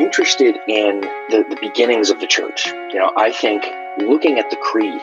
[0.00, 1.00] Interested in
[1.30, 3.64] the, the beginnings of the church, you know, I think
[3.98, 5.02] looking at the creed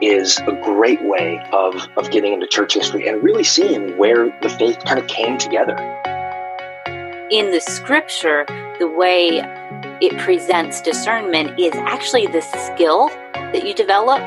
[0.00, 4.48] is a great way of, of getting into church history and really seeing where the
[4.48, 5.76] faith kind of came together.
[7.30, 8.46] In the scripture,
[8.78, 9.42] the way
[10.00, 14.22] it presents discernment is actually the skill that you develop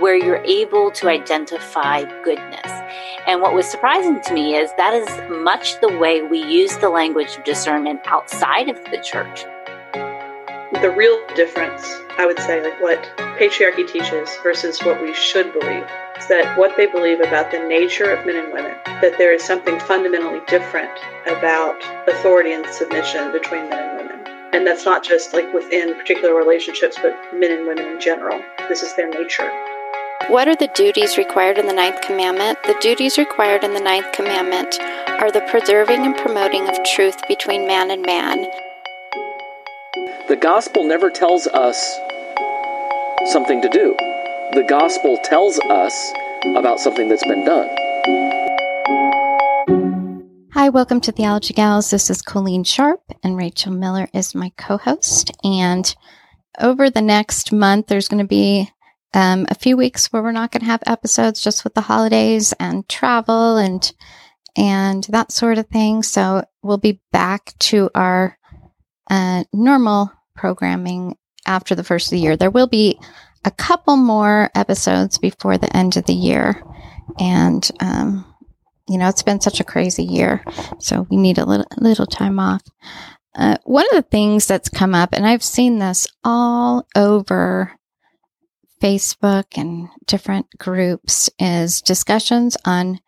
[0.00, 2.70] where you're able to identify goodness.
[3.26, 6.90] And what was surprising to me is that is much the way we use the
[6.90, 9.44] language of discernment outside of the church.
[10.80, 13.02] The real difference, I would say, like what
[13.38, 15.84] patriarchy teaches versus what we should believe,
[16.18, 19.44] is that what they believe about the nature of men and women, that there is
[19.44, 20.90] something fundamentally different
[21.26, 21.76] about
[22.08, 24.26] authority and submission between men and women.
[24.52, 28.40] And that's not just like within particular relationships, but men and women in general.
[28.68, 29.52] This is their nature.
[30.28, 32.58] What are the duties required in the ninth commandment?
[32.64, 34.80] The duties required in the ninth commandment
[35.20, 38.50] are the preserving and promoting of truth between man and man.
[40.32, 42.00] The gospel never tells us
[43.26, 43.94] something to do.
[44.54, 46.10] The gospel tells us
[46.56, 47.68] about something that's been done.
[50.54, 51.90] Hi, welcome to Theology Gals.
[51.90, 55.32] This is Coleen Sharp, and Rachel Miller is my co host.
[55.44, 55.94] And
[56.58, 58.70] over the next month, there's going to be
[59.12, 62.54] um, a few weeks where we're not going to have episodes just with the holidays
[62.58, 63.92] and travel and
[64.56, 66.02] and that sort of thing.
[66.02, 68.38] So we'll be back to our
[69.10, 71.16] uh, normal programming
[71.46, 72.36] after the first of the year.
[72.36, 72.98] There will be
[73.44, 76.62] a couple more episodes before the end of the year,
[77.18, 78.24] and um,
[78.88, 80.44] you know it's been such a crazy year,
[80.78, 82.62] so we need a little little time off.
[83.34, 87.72] Uh, one of the things that's come up, and I've seen this all over
[88.82, 93.00] Facebook and different groups is discussions on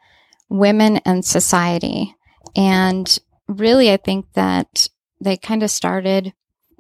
[0.49, 2.15] women and society.
[2.55, 3.19] And
[3.49, 4.89] really, I think that
[5.21, 6.33] they kind of started,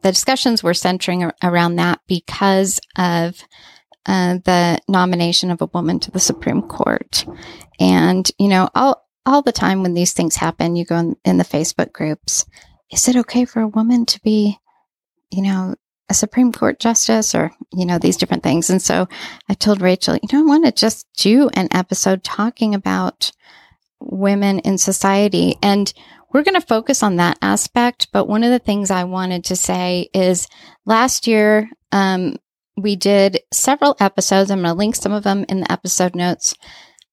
[0.04, 3.42] the discussions were centering around that because of
[4.04, 7.24] uh, the nomination of a woman to the Supreme Court.
[7.80, 11.38] And, you know, all, all the time when these things happen, you go in, in
[11.38, 12.44] the Facebook groups.
[12.92, 14.58] Is it okay for a woman to be,
[15.30, 15.74] you know,
[16.10, 18.68] a Supreme Court justice or, you know, these different things.
[18.68, 19.08] And so
[19.48, 23.32] I told Rachel, you know, I want to just do an episode talking about
[24.00, 25.56] women in society.
[25.62, 25.90] And
[26.34, 28.08] we're going to focus on that aspect.
[28.12, 30.48] But one of the things I wanted to say is
[30.84, 32.36] last year, um,
[32.76, 34.50] we did several episodes.
[34.50, 36.56] I'm going to link some of them in the episode notes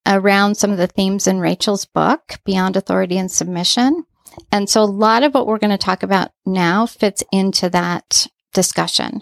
[0.08, 4.06] around some of the themes in Rachel's book, Beyond Authority and Submission.
[4.52, 8.26] And so a lot of what we're going to talk about now fits into that
[8.54, 9.22] discussion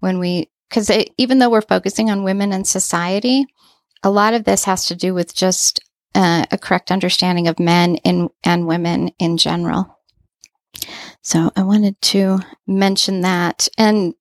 [0.00, 3.46] when we, because even though we're focusing on women in society,
[4.02, 5.80] a lot of this has to do with just
[6.14, 9.98] uh, a correct understanding of men in, and women in general.
[11.22, 13.68] So I wanted to mention that.
[13.76, 14.14] And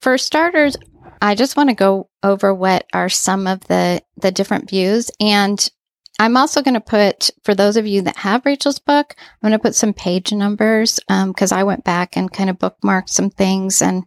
[0.00, 0.76] for starters,
[1.20, 5.70] I just want to go over what are some of the the different views and
[6.18, 9.58] I'm also going to put, for those of you that have Rachel's book, I'm going
[9.58, 13.30] to put some page numbers because um, I went back and kind of bookmarked some
[13.30, 14.04] things and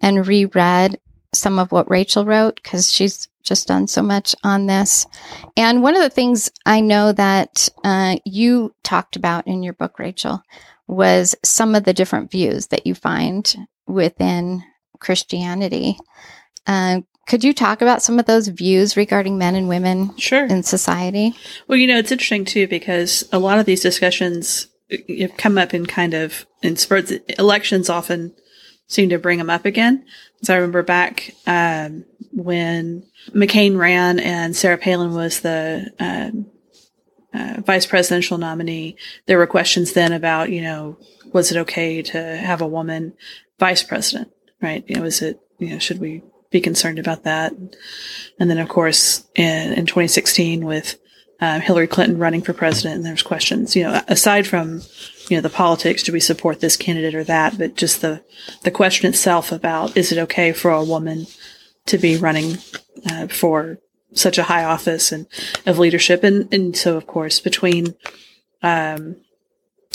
[0.00, 1.00] and reread
[1.36, 5.06] some of what Rachel wrote because she's just done so much on this.
[5.56, 9.98] And one of the things I know that uh, you talked about in your book,
[9.98, 10.42] Rachel,
[10.86, 14.62] was some of the different views that you find within
[14.98, 15.98] Christianity.
[16.66, 20.46] Uh, could you talk about some of those views regarding men and women sure.
[20.46, 21.34] in society?
[21.66, 24.68] Well, you know, it's interesting too because a lot of these discussions
[25.18, 27.12] have come up in kind of in spurts.
[27.38, 28.34] Elections often
[28.86, 30.04] seem to bring them up again.
[30.42, 36.46] So I remember back um, when McCain ran and Sarah Palin was the um,
[37.34, 38.96] uh, vice presidential nominee.
[39.26, 40.98] There were questions then about, you know,
[41.32, 43.14] was it okay to have a woman
[43.58, 44.30] vice president?
[44.62, 44.84] Right?
[44.86, 47.52] You know, is it you know should we be concerned about that.
[48.38, 50.98] And then, of course, in, in 2016 with
[51.40, 54.82] um, Hillary Clinton running for president, and there's questions, you know, aside from,
[55.28, 57.58] you know, the politics, do we support this candidate or that?
[57.58, 58.24] But just the,
[58.62, 61.26] the question itself about is it okay for a woman
[61.86, 62.58] to be running
[63.10, 63.78] uh, for
[64.12, 65.26] such a high office and
[65.66, 66.24] of leadership?
[66.24, 67.94] And, and so, of course, between
[68.62, 69.16] um,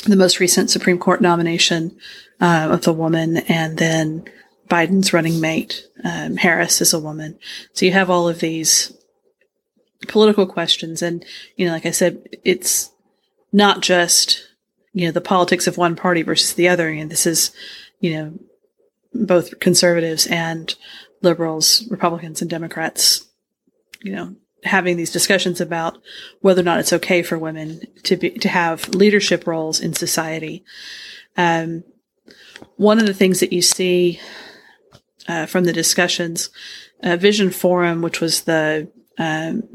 [0.05, 1.97] the most recent Supreme Court nomination
[2.39, 4.25] uh, of the woman, and then
[4.67, 7.37] Biden's running mate, um, Harris, is a woman.
[7.73, 8.93] So you have all of these
[10.07, 11.01] political questions.
[11.01, 11.25] And,
[11.55, 12.91] you know, like I said, it's
[13.51, 14.47] not just,
[14.93, 16.89] you know, the politics of one party versus the other.
[16.89, 17.51] And this is,
[17.99, 18.39] you know,
[19.13, 20.73] both conservatives and
[21.21, 23.27] liberals, Republicans and Democrats,
[24.01, 25.97] you know, having these discussions about
[26.41, 30.63] whether or not it's okay for women to be to have leadership roles in society.
[31.37, 31.83] Um,
[32.75, 34.19] one of the things that you see
[35.27, 36.49] uh, from the discussions,
[37.03, 39.67] uh, Vision Forum, which was the um,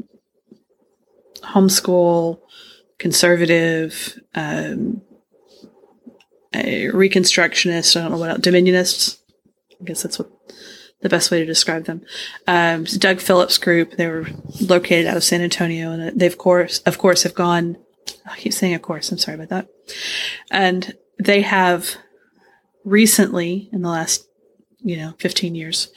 [1.53, 2.39] homeschool
[2.97, 5.01] conservative um,
[6.53, 7.95] reconstructionist.
[7.95, 9.17] I don't know what else, dominionists.
[9.79, 10.31] I guess that's what
[11.01, 12.01] the best way to describe them.
[12.47, 13.97] Um, Doug Phillips group.
[13.97, 14.25] They were
[14.61, 17.77] located out of San Antonio, and they of course, of course, have gone.
[18.25, 19.11] I keep saying, of course.
[19.11, 19.69] I'm sorry about that.
[20.49, 21.95] And they have
[22.83, 24.27] recently, in the last,
[24.79, 25.89] you know, 15 years,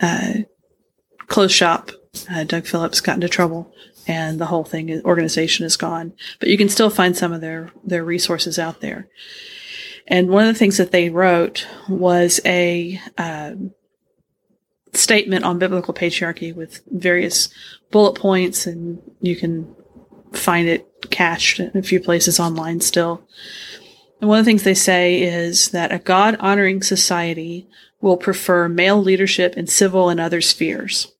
[0.00, 0.32] uh,
[1.26, 1.90] closed shop.
[2.28, 3.72] Uh, Doug Phillips got into trouble,
[4.10, 6.12] and the whole thing organization is gone.
[6.40, 9.08] But you can still find some of their their resources out there.
[10.08, 13.72] And one of the things that they wrote was a um,
[14.92, 17.50] statement on biblical patriarchy with various
[17.92, 19.76] bullet points, and you can
[20.32, 23.22] find it cached in a few places online still.
[24.20, 27.68] And one of the things they say is that a God honoring society
[28.00, 31.12] will prefer male leadership in civil and other spheres.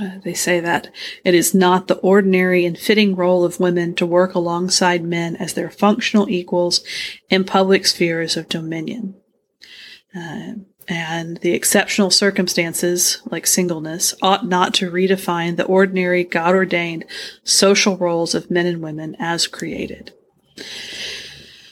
[0.00, 0.92] Uh, they say that
[1.24, 5.54] it is not the ordinary and fitting role of women to work alongside men as
[5.54, 6.84] their functional equals
[7.28, 9.14] in public spheres of dominion.
[10.14, 10.52] Uh,
[10.88, 17.04] and the exceptional circumstances, like singleness, ought not to redefine the ordinary God ordained
[17.44, 20.12] social roles of men and women as created.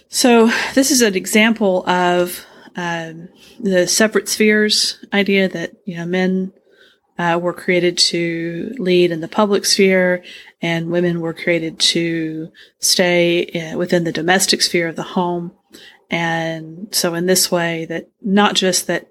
[0.09, 3.29] So, this is an example of um,
[3.59, 6.53] the separate spheres idea that, you know, men
[7.19, 10.23] uh, were created to lead in the public sphere
[10.63, 15.53] and women were created to stay uh, within the domestic sphere of the home.
[16.11, 19.09] And so in this way that not just that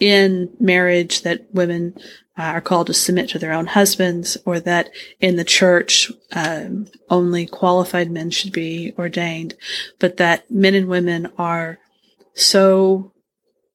[0.00, 1.94] in marriage that women
[2.36, 4.90] uh, are called to submit to their own husbands or that
[5.20, 9.54] in the church um, only qualified men should be ordained,
[10.00, 11.78] but that men and women are
[12.34, 13.12] so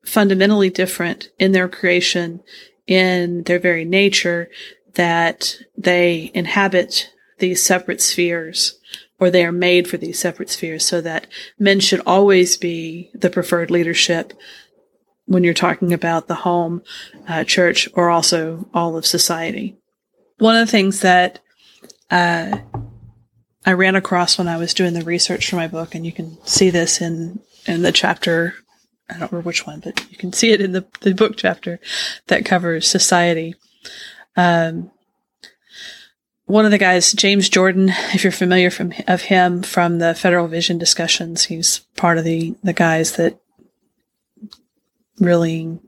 [0.04, 2.42] fundamentally different in their creation,
[2.90, 4.50] in their very nature,
[4.96, 8.80] that they inhabit these separate spheres
[9.20, 11.28] or they are made for these separate spheres so that
[11.60, 14.34] men should always be the preferred leadership
[15.26, 16.82] when you're talking about the home,
[17.28, 19.78] uh, church, or also all of society.
[20.40, 21.40] One of the things that
[22.10, 22.58] uh,
[23.66, 26.44] I ran across when I was doing the research for my book, and you can
[26.46, 28.56] see this in in the chapter.
[29.10, 31.80] I don't remember which one, but you can see it in the, the book chapter
[32.28, 33.56] that covers society.
[34.36, 34.92] Um,
[36.46, 40.48] one of the guys, James Jordan, if you're familiar from of him from the Federal
[40.48, 43.40] Vision discussions, he's part of the the guys that
[45.20, 45.80] really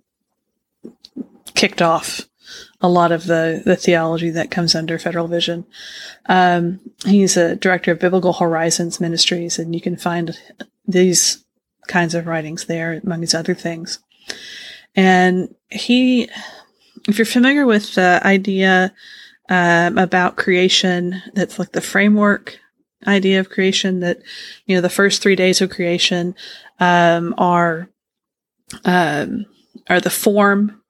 [1.56, 2.28] kicked off
[2.80, 5.66] a lot of the the theology that comes under Federal Vision.
[6.28, 10.38] Um, he's a director of Biblical Horizons Ministries, and you can find
[10.88, 11.44] these
[11.88, 14.00] kinds of writings there, among his other things.
[14.96, 16.30] And he,
[17.08, 18.94] if you're familiar with the idea
[19.52, 21.22] um, about creation.
[21.34, 22.58] That's like the framework
[23.06, 24.20] idea of creation that,
[24.66, 26.36] you know, the first three days of creation,
[26.80, 27.90] um, are,
[28.86, 29.46] um,
[29.90, 30.82] are the form,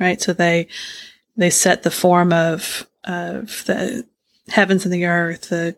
[0.00, 0.20] right?
[0.20, 0.66] So they,
[1.36, 4.04] they set the form of, of the
[4.48, 5.76] heavens and the earth, the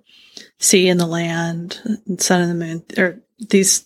[0.59, 3.85] sea and the land, and sun and the moon, or these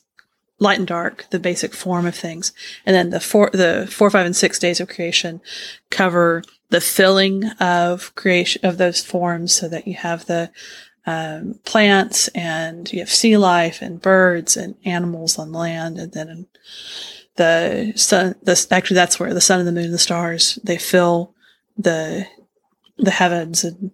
[0.59, 2.53] light and dark, the basic form of things.
[2.87, 5.41] And then the four, the four, five, and six days of creation
[5.91, 10.51] cover the filling of creation of those forms so that you have the
[11.07, 15.99] um, plants and you have sea life and birds and animals on land.
[15.99, 16.47] And then
[17.37, 20.79] the sun the actually that's where the sun and the moon and the stars they
[20.79, 21.35] fill
[21.77, 22.27] the
[22.97, 23.91] the heavens and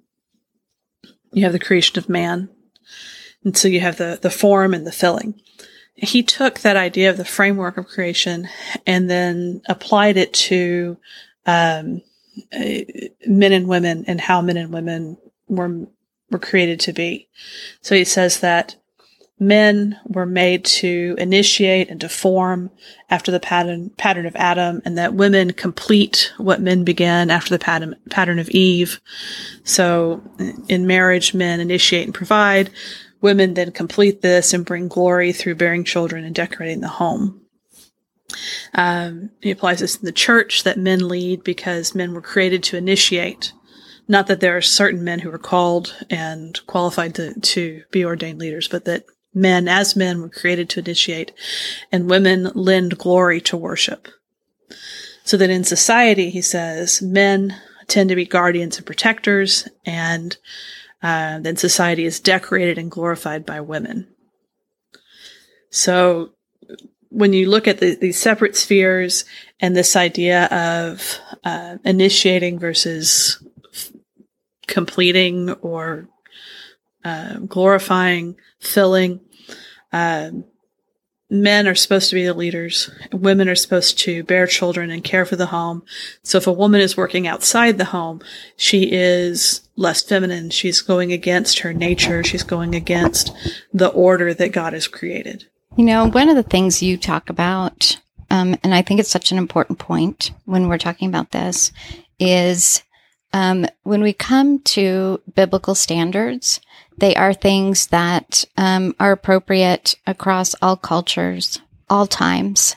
[1.32, 2.50] you have the creation of man.
[3.44, 5.40] And so you have the the form and the filling
[6.00, 8.48] he took that idea of the framework of creation
[8.86, 10.96] and then applied it to
[11.46, 12.02] um,
[12.52, 12.80] uh,
[13.26, 15.86] men and women and how men and women were
[16.30, 17.28] were created to be.
[17.82, 18.76] So he says that
[19.38, 22.70] men were made to initiate and to form
[23.08, 27.58] after the pattern pattern of Adam, and that women complete what men began after the
[27.58, 29.00] pattern pattern of Eve.
[29.64, 30.22] So
[30.68, 32.70] in marriage, men initiate and provide.
[33.20, 37.42] Women then complete this and bring glory through bearing children and decorating the home.
[38.74, 42.76] Um, he applies this in the church that men lead because men were created to
[42.76, 43.52] initiate.
[44.08, 48.38] Not that there are certain men who are called and qualified to, to be ordained
[48.38, 51.32] leaders, but that men, as men, were created to initiate,
[51.92, 54.08] and women lend glory to worship.
[55.24, 60.36] So that in society, he says, men tend to be guardians and protectors, and
[61.02, 64.08] uh, then society is decorated and glorified by women.
[65.70, 66.32] So
[67.10, 69.24] when you look at the, these separate spheres
[69.60, 73.42] and this idea of uh, initiating versus
[73.72, 73.92] f-
[74.66, 76.08] completing or
[77.04, 79.20] uh, glorifying, filling,
[79.92, 80.44] um,
[81.30, 82.90] men are supposed to be the leaders.
[83.12, 85.82] Women are supposed to bear children and care for the home.
[86.22, 88.20] So if a woman is working outside the home,
[88.56, 90.50] she is less feminine.
[90.50, 92.24] She's going against her nature.
[92.24, 93.32] She's going against
[93.72, 95.46] the order that God has created.
[95.76, 99.30] You know, one of the things you talk about, um, and I think it's such
[99.30, 101.70] an important point when we're talking about this,
[102.18, 102.82] is
[103.32, 106.60] um, when we come to biblical standards,
[107.00, 112.76] they are things that um, are appropriate across all cultures, all times.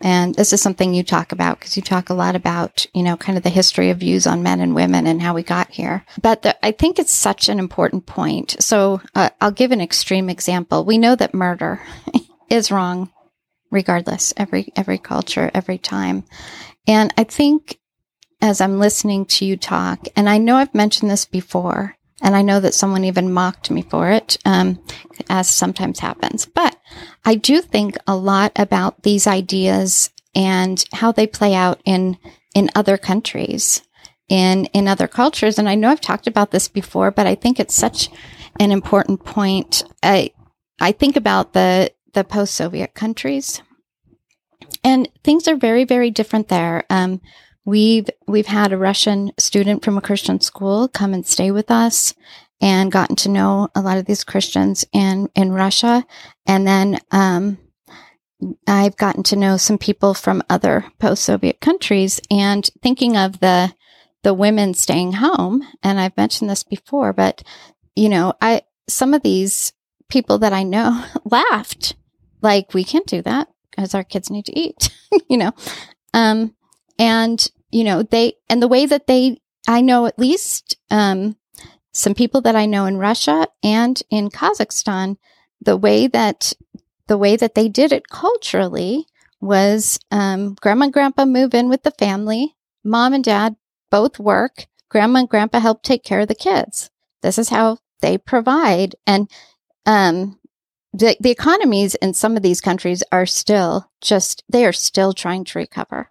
[0.00, 3.16] And this is something you talk about because you talk a lot about, you know,
[3.16, 6.04] kind of the history of views on men and women and how we got here.
[6.20, 8.56] But the, I think it's such an important point.
[8.60, 10.84] So uh, I'll give an extreme example.
[10.84, 11.80] We know that murder
[12.50, 13.12] is wrong
[13.70, 16.24] regardless, every, every culture, every time.
[16.86, 17.78] And I think
[18.40, 22.42] as I'm listening to you talk, and I know I've mentioned this before, and I
[22.42, 24.80] know that someone even mocked me for it, um,
[25.28, 26.46] as sometimes happens.
[26.46, 26.76] But
[27.24, 32.16] I do think a lot about these ideas and how they play out in
[32.54, 33.82] in other countries,
[34.28, 35.58] in in other cultures.
[35.58, 38.08] And I know I've talked about this before, but I think it's such
[38.60, 39.82] an important point.
[40.02, 40.30] I
[40.80, 43.62] I think about the the post Soviet countries,
[44.84, 46.84] and things are very very different there.
[46.88, 47.20] Um,
[47.64, 52.14] We've we've had a Russian student from a Christian school come and stay with us
[52.60, 56.04] and gotten to know a lot of these Christians in in Russia,
[56.46, 57.58] and then um,
[58.66, 62.20] I've gotten to know some people from other post-Soviet countries.
[62.30, 63.72] And thinking of the
[64.22, 67.42] the women staying home, and I've mentioned this before, but
[67.94, 69.72] you know, I some of these
[70.08, 71.94] people that I know laughed
[72.40, 74.90] like we can't do that because our kids need to eat,
[75.28, 75.52] you know.
[76.12, 76.54] Um,
[76.98, 81.36] and, you know, they, and the way that they, I know at least, um,
[81.92, 85.16] some people that I know in Russia and in Kazakhstan,
[85.60, 86.52] the way that,
[87.06, 89.06] the way that they did it culturally
[89.40, 92.54] was, um, grandma and grandpa move in with the family.
[92.84, 93.56] Mom and dad
[93.90, 94.66] both work.
[94.88, 96.90] Grandma and grandpa help take care of the kids.
[97.22, 98.96] This is how they provide.
[99.06, 99.30] And,
[99.86, 100.38] um,
[100.94, 105.44] the, the economies in some of these countries are still just, they are still trying
[105.44, 106.10] to recover.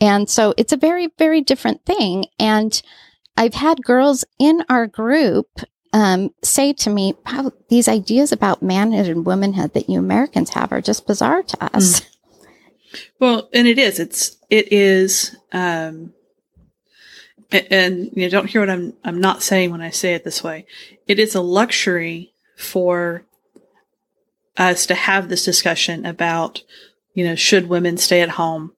[0.00, 2.26] And so it's a very, very different thing.
[2.38, 2.80] And
[3.36, 5.48] I've had girls in our group
[5.92, 10.70] um, say to me, wow, these ideas about manhood and womanhood that you Americans have
[10.70, 12.00] are just bizarre to us.
[12.00, 12.06] Mm.
[13.18, 13.98] Well, and it is.
[13.98, 15.36] It's it is.
[15.52, 16.12] Um,
[17.50, 20.24] and, and you know, don't hear what I'm I'm not saying when I say it
[20.24, 20.66] this way.
[21.06, 23.24] It is a luxury for
[24.56, 26.62] us to have this discussion about,
[27.14, 28.72] you know, should women stay at home?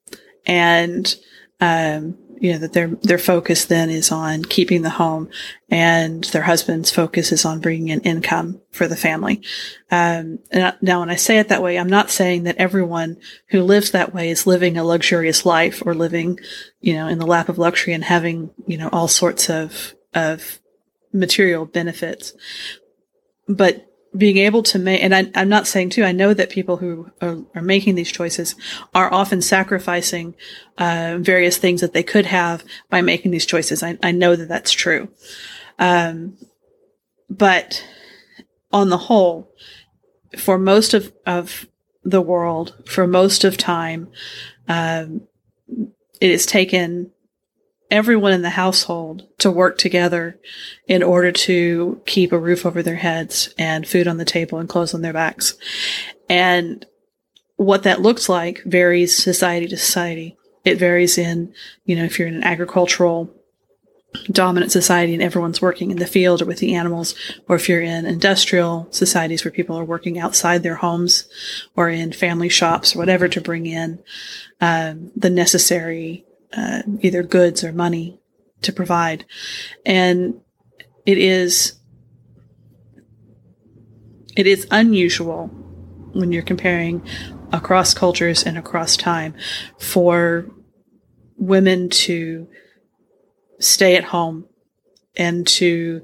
[0.46, 1.14] And
[1.60, 5.28] um, you know that their their focus then is on keeping the home,
[5.68, 9.42] and their husband's focus is on bringing in income for the family.
[9.90, 13.16] Um, now, when I say it that way, I'm not saying that everyone
[13.48, 16.38] who lives that way is living a luxurious life or living,
[16.80, 20.60] you know, in the lap of luxury and having you know all sorts of of
[21.12, 22.32] material benefits.
[23.48, 23.87] But
[24.18, 27.10] being able to make, and I, am not saying too, I know that people who
[27.22, 28.56] are, are making these choices
[28.94, 30.34] are often sacrificing
[30.76, 33.82] uh, various things that they could have by making these choices.
[33.82, 35.08] I, I know that that's true.
[35.78, 36.36] Um,
[37.30, 37.84] but
[38.72, 39.52] on the whole,
[40.36, 41.66] for most of, of
[42.02, 44.08] the world, for most of time,
[44.66, 45.22] um,
[46.20, 47.12] taken
[47.90, 50.38] everyone in the household to work together
[50.86, 54.68] in order to keep a roof over their heads and food on the table and
[54.68, 55.54] clothes on their backs.
[56.28, 56.84] And
[57.56, 60.36] what that looks like varies society to society.
[60.64, 61.54] It varies in,
[61.84, 63.34] you know, if you're in an agricultural
[64.30, 67.14] dominant society and everyone's working in the field or with the animals,
[67.46, 71.28] or if you're in industrial societies where people are working outside their homes
[71.76, 73.98] or in family shops or whatever to bring in
[74.60, 76.24] um, the necessary
[76.56, 78.20] uh, either goods or money
[78.62, 79.24] to provide.
[79.84, 80.40] And
[81.06, 81.74] it is
[84.36, 85.48] it is unusual
[86.12, 87.04] when you're comparing
[87.52, 89.34] across cultures and across time
[89.78, 90.46] for
[91.36, 92.48] women to
[93.58, 94.46] stay at home
[95.16, 96.02] and to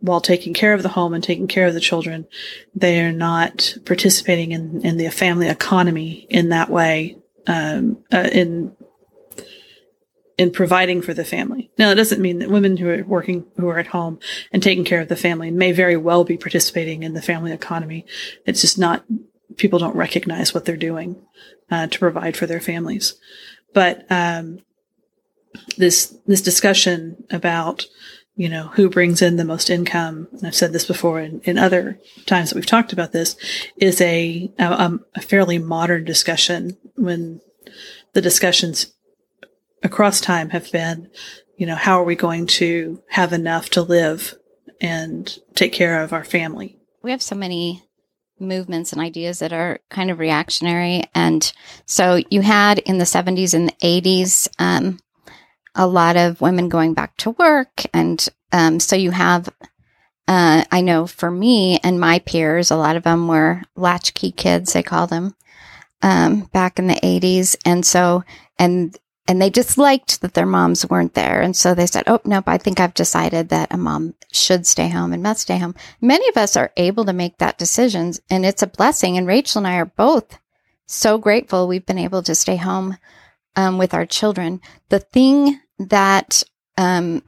[0.00, 2.26] while taking care of the home and taking care of the children,
[2.74, 7.18] they are not participating in, in the family economy in that way,
[7.48, 8.76] um, uh, in
[10.38, 11.70] in providing for the family.
[11.76, 14.20] Now, that doesn't mean that women who are working, who are at home
[14.52, 18.06] and taking care of the family may very well be participating in the family economy.
[18.46, 19.04] It's just not,
[19.56, 21.16] people don't recognize what they're doing
[21.70, 23.14] uh, to provide for their families.
[23.74, 24.60] But um,
[25.76, 27.86] this this discussion about
[28.36, 31.58] you know who brings in the most income, and I've said this before in, in
[31.58, 33.36] other times that we've talked about this,
[33.76, 37.40] is a, a, a fairly modern discussion when
[38.14, 38.94] the discussions
[39.82, 41.10] across time have been,
[41.56, 44.34] you know, how are we going to have enough to live
[44.80, 46.78] and take care of our family?
[47.02, 47.88] We have so many
[48.40, 51.04] movements and ideas that are kind of reactionary.
[51.14, 51.50] And
[51.86, 54.98] so you had in the 70s and the 80s um,
[55.74, 57.82] a lot of women going back to work.
[57.92, 59.48] And um, so you have,
[60.26, 64.72] uh, I know for me and my peers, a lot of them were latchkey kids,
[64.72, 65.34] they call them,
[66.02, 67.56] um, back in the 80s.
[67.64, 68.24] And so,
[68.58, 68.96] and
[69.28, 71.42] and they disliked that their moms weren't there.
[71.42, 74.88] And so they said, Oh, nope, I think I've decided that a mom should stay
[74.88, 75.74] home and must stay home.
[76.00, 79.18] Many of us are able to make that decision and it's a blessing.
[79.18, 80.38] And Rachel and I are both
[80.86, 82.96] so grateful we've been able to stay home
[83.54, 84.62] um, with our children.
[84.88, 86.42] The thing that,
[86.78, 87.22] um,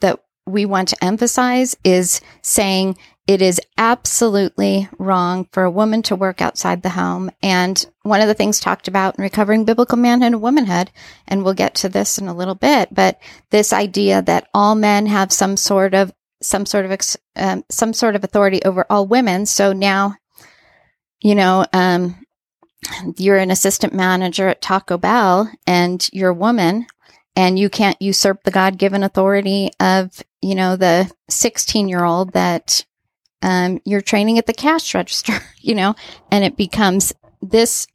[0.00, 2.96] that we want to emphasize is saying
[3.26, 7.30] it is absolutely wrong for a woman to work outside the home.
[7.42, 10.90] And one of the things talked about in recovering biblical manhood and womanhood,
[11.28, 15.06] and we'll get to this in a little bit, but this idea that all men
[15.06, 16.12] have some sort of
[16.42, 17.00] some sort of
[17.36, 19.46] um, some sort of authority over all women.
[19.46, 20.16] So now,
[21.20, 22.26] you know, um,
[23.16, 26.86] you're an assistant manager at Taco Bell, and you're a woman,
[27.36, 32.32] and you can't usurp the God given authority of you know the 16 year old
[32.32, 32.84] that
[33.42, 35.94] um, you're training at the cash register, you know,
[36.30, 37.86] and it becomes this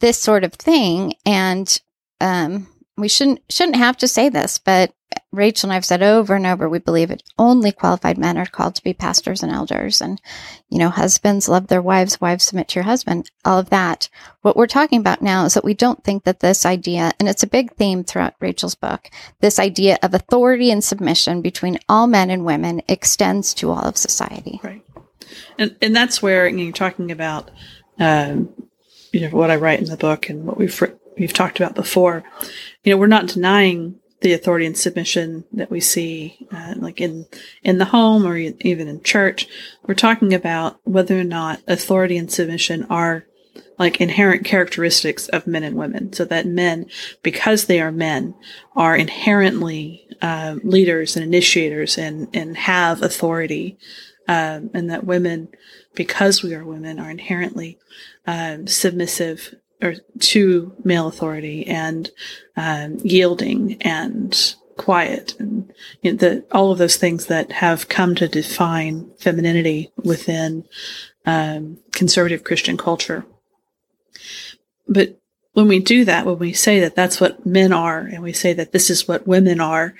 [0.00, 1.14] this sort of thing.
[1.24, 1.80] And
[2.20, 4.92] um, we shouldn't shouldn't have to say this, but
[5.32, 8.74] Rachel and I've said over and over, we believe it only qualified men are called
[8.74, 10.00] to be pastors and elders.
[10.00, 10.20] And,
[10.68, 14.08] you know, husbands love their wives, wives submit to your husband, all of that.
[14.42, 17.42] What we're talking about now is that we don't think that this idea, and it's
[17.42, 22.30] a big theme throughout Rachel's book, this idea of authority and submission between all men
[22.30, 24.60] and women extends to all of society.
[24.62, 24.84] Right.
[25.58, 27.50] And, and that's where you know, you're talking about,
[27.98, 28.50] um,
[29.12, 30.82] you know, what I write in the book and what we've,
[31.18, 32.24] we've talked about before.
[32.84, 37.26] You know, we're not denying the authority and submission that we see, uh, like in
[37.62, 39.48] in the home or even in church.
[39.86, 43.26] We're talking about whether or not authority and submission are
[43.78, 46.12] like inherent characteristics of men and women.
[46.12, 46.86] So that men,
[47.22, 48.34] because they are men,
[48.76, 53.78] are inherently uh, leaders and initiators and and have authority,
[54.28, 55.48] um, and that women,
[55.94, 57.78] because we are women, are inherently
[58.26, 62.10] um, submissive or to male authority and
[62.56, 68.14] um, yielding and quiet and you know, the, all of those things that have come
[68.14, 70.64] to define femininity within
[71.26, 73.24] um, conservative Christian culture.
[74.88, 75.18] But
[75.52, 78.52] when we do that, when we say that that's what men are, and we say
[78.54, 79.94] that this is what women are,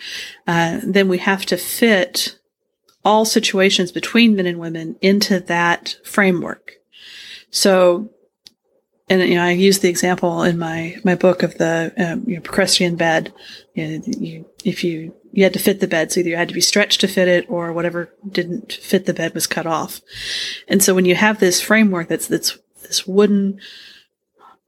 [0.46, 2.38] uh, then we have to fit
[3.04, 6.72] all situations between men and women into that framework.
[7.50, 8.10] So
[9.12, 12.36] and you know, I use the example in my my book of the um, you
[12.36, 13.32] know, Procrustean bed.
[13.74, 16.48] You, know, you, if you you had to fit the bed, so either you had
[16.48, 20.00] to be stretched to fit it, or whatever didn't fit the bed was cut off.
[20.66, 23.60] And so when you have this framework that's that's this wooden,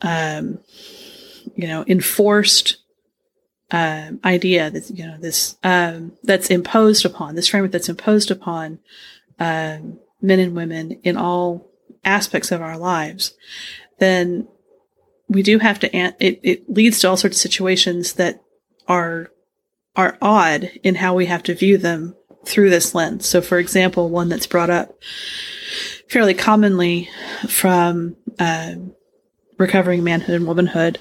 [0.02, 0.58] um,
[1.54, 2.76] you know, enforced
[3.70, 8.78] um, idea that you know this um, that's imposed upon this framework that's imposed upon
[9.38, 11.70] um, men and women in all
[12.04, 13.34] aspects of our lives
[14.04, 14.48] then
[15.28, 18.42] we do have to, it, it leads to all sorts of situations that
[18.86, 19.30] are,
[19.96, 22.14] are odd in how we have to view them
[22.44, 23.26] through this lens.
[23.26, 24.94] So, for example, one that's brought up
[26.08, 27.08] fairly commonly
[27.48, 28.74] from uh,
[29.58, 30.98] recovering manhood and womanhood,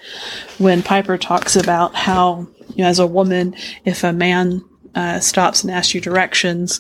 [0.58, 4.62] when Piper talks about how, you know, as a woman, if a man
[4.96, 6.80] uh, stops and asks you directions,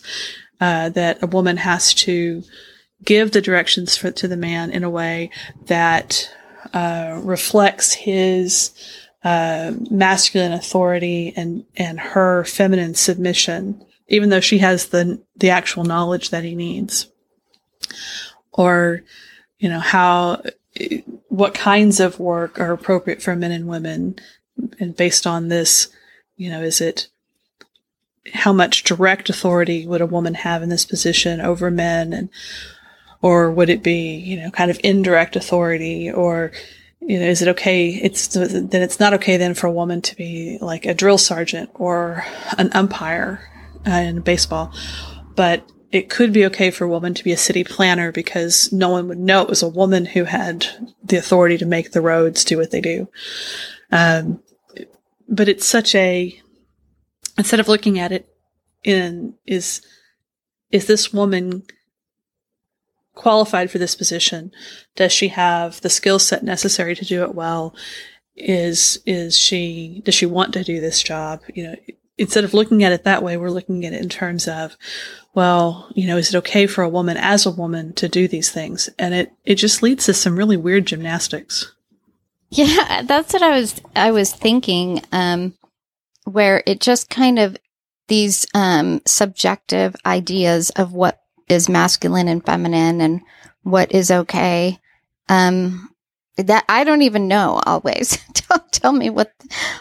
[0.61, 2.43] uh, that a woman has to
[3.03, 5.29] give the directions for, to the man in a way
[5.65, 6.29] that
[6.73, 8.71] uh, reflects his
[9.23, 15.83] uh, masculine authority and and her feminine submission, even though she has the the actual
[15.83, 17.07] knowledge that he needs.
[18.53, 19.03] or
[19.59, 20.41] you know how
[21.29, 24.15] what kinds of work are appropriate for men and women
[24.79, 25.87] and based on this
[26.35, 27.07] you know is it
[28.33, 32.29] how much direct authority would a woman have in this position over men and
[33.23, 36.51] or would it be you know kind of indirect authority or
[37.01, 40.15] you know is it okay it's then it's not okay then for a woman to
[40.15, 42.23] be like a drill sergeant or
[42.59, 43.49] an umpire
[43.87, 44.71] in baseball
[45.35, 48.89] but it could be okay for a woman to be a city planner because no
[48.89, 50.65] one would know it was a woman who had
[51.03, 53.07] the authority to make the roads do what they do.
[53.91, 54.41] Um,
[55.29, 56.35] but it's such a
[57.37, 58.27] instead of looking at it
[58.83, 59.81] in is
[60.71, 61.61] is this woman
[63.13, 64.51] qualified for this position?
[64.95, 67.75] Does she have the skill set necessary to do it well?
[68.35, 71.41] Is is she does she want to do this job?
[71.53, 71.75] You know,
[72.17, 74.75] instead of looking at it that way, we're looking at it in terms of,
[75.35, 78.51] well, you know, is it okay for a woman as a woman to do these
[78.51, 78.89] things?
[78.97, 81.73] And it it just leads to some really weird gymnastics.
[82.49, 85.01] Yeah, that's what I was I was thinking.
[85.11, 85.53] Um,
[86.25, 87.57] where it just kind of
[88.07, 93.21] these um, subjective ideas of what is masculine and feminine and
[93.63, 94.79] what is okay.
[95.29, 95.89] Um,
[96.37, 98.17] that I don't even know always.
[98.49, 99.31] don't tell me what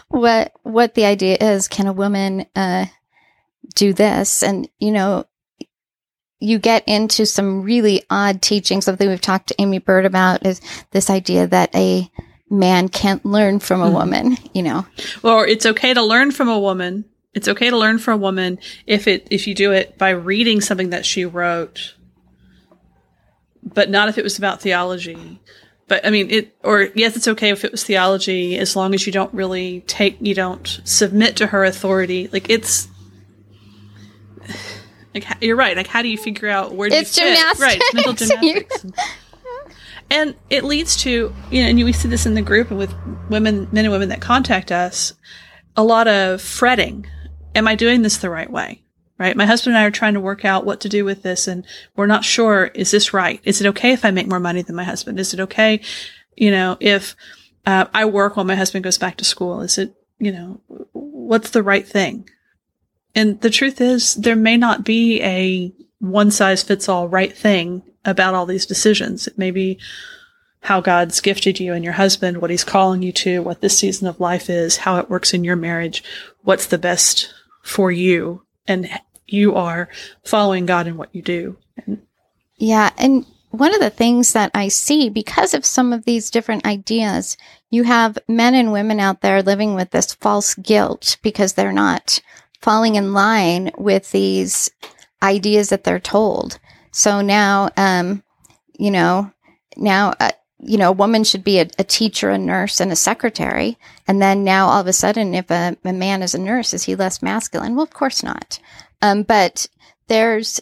[0.09, 1.67] what what the idea is.
[1.67, 2.85] Can a woman uh,
[3.75, 4.43] do this?
[4.43, 5.25] And you know,
[6.39, 8.81] you get into some really odd teaching.
[8.81, 12.09] Something we've talked to Aimee Byrd about is this idea that a
[12.49, 14.37] man can't learn from a mm woman.
[14.53, 14.85] You know,
[15.23, 17.05] or it's okay to learn from a woman.
[17.33, 20.61] It's okay to learn from a woman if it if you do it by reading
[20.61, 21.95] something that she wrote,
[23.63, 25.39] but not if it was about theology
[25.87, 29.05] but I mean, it, or yes, it's okay if it was theology as long as
[29.05, 32.29] you don't really take, you don't submit to her authority.
[32.31, 32.87] Like it's,
[35.13, 35.75] like you're right.
[35.75, 37.59] Like how do you figure out where do it's you gymnastics.
[37.59, 37.65] fit?
[37.65, 38.85] Right, it's mental gymnastics.
[40.09, 42.93] and it leads to you know, and we see this in the group and with
[43.29, 45.13] women, men and women that contact us,
[45.75, 47.05] a lot of fretting.
[47.55, 48.83] Am I doing this the right way?
[49.23, 49.37] right?
[49.37, 51.65] My husband and I are trying to work out what to do with this and
[51.95, 53.39] we're not sure, is this right?
[53.43, 55.19] Is it okay if I make more money than my husband?
[55.19, 55.81] Is it okay,
[56.35, 57.15] you know, if
[57.65, 59.61] uh, I work while my husband goes back to school?
[59.61, 60.59] Is it, you know,
[60.91, 62.29] what's the right thing?
[63.15, 67.83] And the truth is, there may not be a one size fits all right thing
[68.03, 69.27] about all these decisions.
[69.27, 69.79] It may be
[70.61, 74.07] how God's gifted you and your husband, what he's calling you to, what this season
[74.07, 76.03] of life is, how it works in your marriage,
[76.41, 77.33] what's the best
[77.63, 78.87] for you and
[79.25, 79.89] you are
[80.23, 81.57] following God in what you do.
[82.57, 82.91] Yeah.
[82.97, 87.37] And one of the things that I see because of some of these different ideas,
[87.69, 92.21] you have men and women out there living with this false guilt because they're not
[92.61, 94.69] falling in line with these
[95.21, 96.59] ideas that they're told.
[96.91, 98.23] So now, um,
[98.77, 99.31] you know,
[99.77, 100.31] now, uh,
[100.65, 103.77] you know, a woman should be a, a, teacher, a nurse, and a secretary.
[104.07, 106.83] And then now all of a sudden, if a, a man is a nurse, is
[106.83, 107.75] he less masculine?
[107.75, 108.59] Well, of course not.
[109.01, 109.67] Um, but
[110.07, 110.61] there's,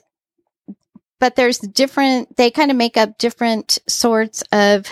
[1.20, 4.86] but there's different, they kind of make up different sorts of,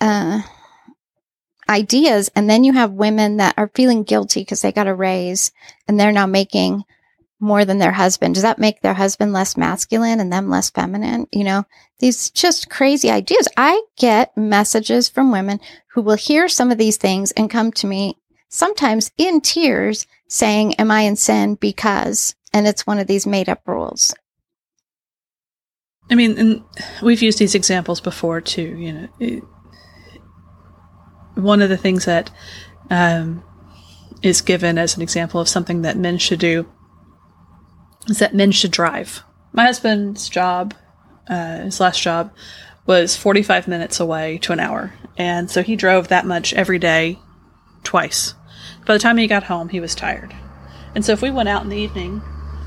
[0.00, 0.42] uh,
[1.68, 2.30] ideas.
[2.34, 5.52] And then you have women that are feeling guilty because they got a raise
[5.86, 6.84] and they're now making
[7.40, 8.34] more than their husband.
[8.34, 11.26] Does that make their husband less masculine and them less feminine?
[11.32, 11.64] You know,
[11.98, 13.48] these just crazy ideas.
[13.56, 15.58] I get messages from women
[15.94, 20.74] who will hear some of these things and come to me sometimes in tears saying,
[20.74, 21.54] Am I in sin?
[21.54, 24.14] Because, and it's one of these made up rules.
[26.10, 26.64] I mean, and
[27.02, 28.76] we've used these examples before too.
[28.76, 29.44] You know, it,
[31.36, 32.30] one of the things that
[32.90, 33.42] um,
[34.22, 36.68] is given as an example of something that men should do
[38.08, 39.22] is that men should drive.
[39.52, 40.74] My husband's job,
[41.28, 42.32] uh, his last job,
[42.86, 44.92] was 45 minutes away to an hour.
[45.16, 47.18] And so he drove that much every day,
[47.84, 48.34] twice.
[48.86, 50.34] By the time he got home, he was tired.
[50.94, 52.22] And so if we went out in the evening,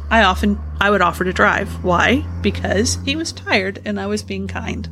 [0.10, 1.84] I often I would offer to drive.
[1.84, 2.24] Why?
[2.42, 4.88] Because he was tired and I was being kind.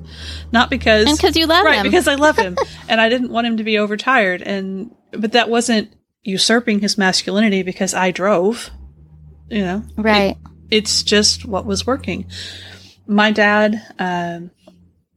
[0.51, 1.84] Not because And because you love right, him.
[1.84, 2.58] because I love him.
[2.89, 7.63] and I didn't want him to be overtired and but that wasn't usurping his masculinity
[7.63, 8.71] because I drove.
[9.51, 9.83] You know?
[9.97, 10.37] Right.
[10.69, 12.25] It, it's just what was working.
[13.05, 14.51] My dad um,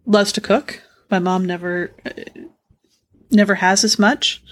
[0.05, 0.83] loves to cook.
[1.11, 2.11] My mom never uh,
[3.31, 4.43] never has as much.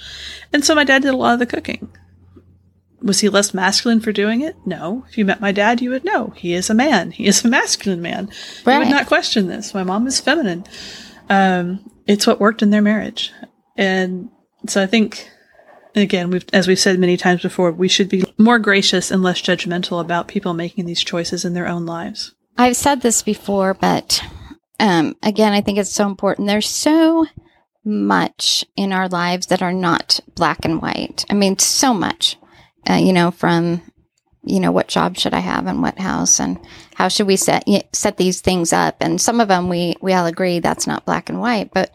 [0.53, 1.91] And so my dad did a lot of the cooking.
[3.01, 4.55] Was he less masculine for doing it?
[4.65, 5.05] No.
[5.09, 6.33] If you met my dad, you would know.
[6.37, 7.11] He is a man.
[7.11, 8.31] He is a masculine man.
[8.65, 8.75] Right.
[8.75, 9.75] You would not question this.
[9.75, 10.65] My mom is feminine.
[11.29, 13.33] Um, it's what worked in their marriage.
[13.77, 14.29] And
[14.69, 15.29] so I think,
[15.95, 19.41] again, we've, as we've said many times before, we should be more gracious and less
[19.41, 22.35] judgmental about people making these choices in their own lives.
[22.59, 24.23] I've said this before, but
[24.79, 26.49] um, again, I think it's so important.
[26.49, 27.27] There's so
[27.85, 31.25] much in our lives that are not black and white.
[31.31, 32.37] I mean, so much,
[32.89, 33.83] uh, you know, from,
[34.45, 36.59] you know, what job should I have and what house and
[36.95, 38.97] how should we set, set these things up?
[39.01, 41.91] And some of them we, we all agree that's not black and white, but,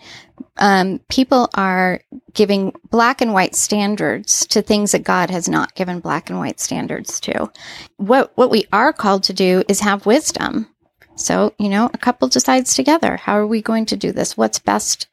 [0.60, 2.02] um, people are
[2.34, 6.60] giving black and white standards to things that God has not given black and white
[6.60, 7.52] standards to.
[7.98, 10.68] What, what we are called to do is have wisdom.
[11.16, 13.18] So, you know, a couple decides together.
[13.18, 14.38] How are we going to do this?
[14.38, 15.08] What's best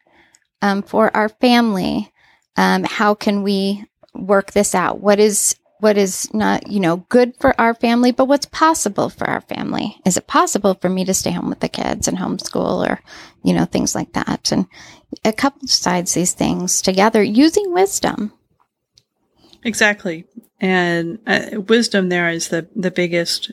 [0.61, 2.13] um, for our family?
[2.57, 5.01] Um, how can we work this out?
[5.01, 9.29] What is what is not you know good for our family, but what's possible for
[9.29, 10.01] our family?
[10.07, 13.01] Is it possible for me to stay home with the kids and homeschool, or
[13.43, 14.51] you know things like that?
[14.51, 14.67] And
[15.25, 18.33] a couple decides these things together using wisdom.
[19.63, 20.25] Exactly,
[20.61, 23.53] and uh, wisdom there is the the biggest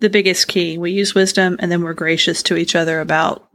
[0.00, 0.78] the biggest key.
[0.78, 3.48] We use wisdom, and then we're gracious to each other about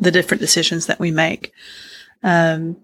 [0.00, 1.52] the different decisions that we make.
[2.22, 2.76] Um,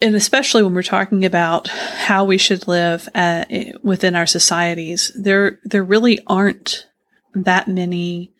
[0.00, 3.44] and especially when we're talking about how we should live uh,
[3.82, 6.86] within our societies, there there really aren't
[7.34, 8.32] that many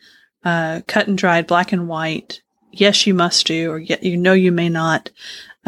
[0.45, 2.43] uh, cut and dried, black and white.
[2.79, 5.11] Yes, you must do, or yet you know you may not.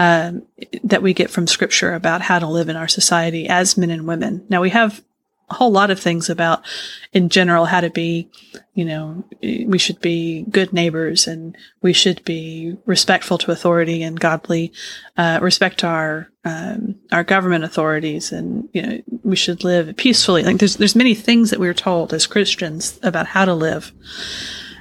[0.00, 0.44] Um,
[0.84, 4.06] that we get from Scripture about how to live in our society as men and
[4.06, 4.46] women.
[4.48, 5.02] Now we have
[5.50, 6.62] a whole lot of things about,
[7.12, 8.28] in general, how to be,
[8.74, 14.20] you know, we should be good neighbors and we should be respectful to authority and
[14.20, 14.72] godly,
[15.16, 20.42] uh, respect our, um, our government authorities and, you know, we should live peacefully.
[20.42, 23.92] Like there's, there's many things that we're told as Christians about how to live.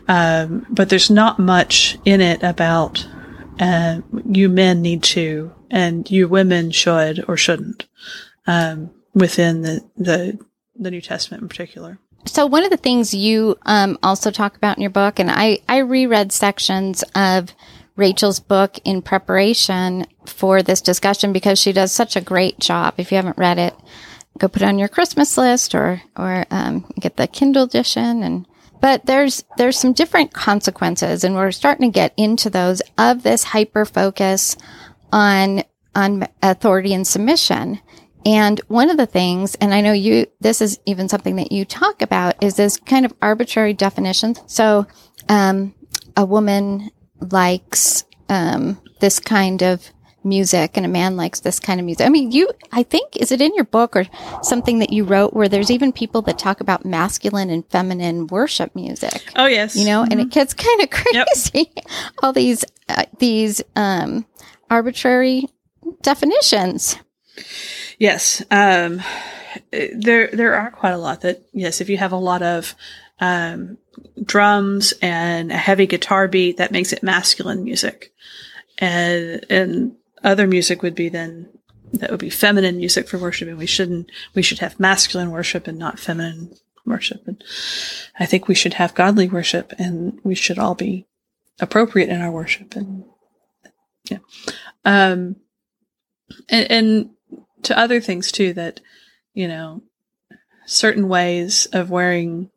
[0.08, 3.08] Um, but there's not much in it about,
[3.60, 7.88] uh, you men need to and you women should or shouldn't.
[8.46, 10.39] Um, within the, the
[10.76, 12.00] the New Testament in particular.
[12.26, 15.60] So one of the things you um, also talk about in your book, and I,
[15.67, 17.54] I reread sections of
[17.96, 22.96] Rachel's book in preparation for this discussion because she does such a great job.
[22.98, 23.74] If you haven't read it,
[24.38, 28.24] go put it on your Christmas list or or um, get the Kindle edition.
[28.24, 28.46] And
[28.80, 33.44] but there's there's some different consequences, and we're starting to get into those of this
[33.44, 34.56] hyper focus
[35.12, 35.63] on
[35.96, 37.80] on authority and submission.
[38.26, 41.63] And one of the things, and I know you, this is even something that you
[41.63, 44.36] talk about, is this kind of arbitrary definition.
[44.48, 44.86] So,
[45.30, 45.74] um,
[46.18, 49.92] a woman likes, um, this kind of
[50.28, 52.06] music and a man likes this kind of music.
[52.06, 54.06] I mean, you, I think, is it in your book or
[54.42, 58.76] something that you wrote where there's even people that talk about masculine and feminine worship
[58.76, 59.32] music?
[59.36, 59.76] Oh, yes.
[59.76, 60.12] You know, mm-hmm.
[60.12, 61.72] and it gets kind of crazy.
[61.76, 61.86] Yep.
[62.24, 64.26] All these, uh, these, um,
[64.70, 65.48] arbitrary
[66.02, 66.98] definitions.
[67.98, 68.44] Yes.
[68.52, 69.02] Um,
[69.72, 72.76] there, there are quite a lot that, yes, if you have a lot of,
[73.20, 73.78] um,
[74.24, 78.12] drums and a heavy guitar beat, that makes it masculine music.
[78.80, 81.49] And, and other music would be then,
[81.93, 83.47] that would be feminine music for worship.
[83.47, 86.53] And we shouldn't, we should have masculine worship and not feminine
[86.86, 87.27] worship.
[87.27, 87.43] And
[88.19, 91.06] I think we should have godly worship and we should all be
[91.60, 92.75] appropriate in our worship.
[92.75, 93.06] And
[94.10, 94.19] yeah.
[94.86, 95.38] Um,
[96.49, 97.10] and, and
[97.63, 98.80] to other things too that
[99.34, 99.82] you know
[100.65, 102.49] certain ways of wearing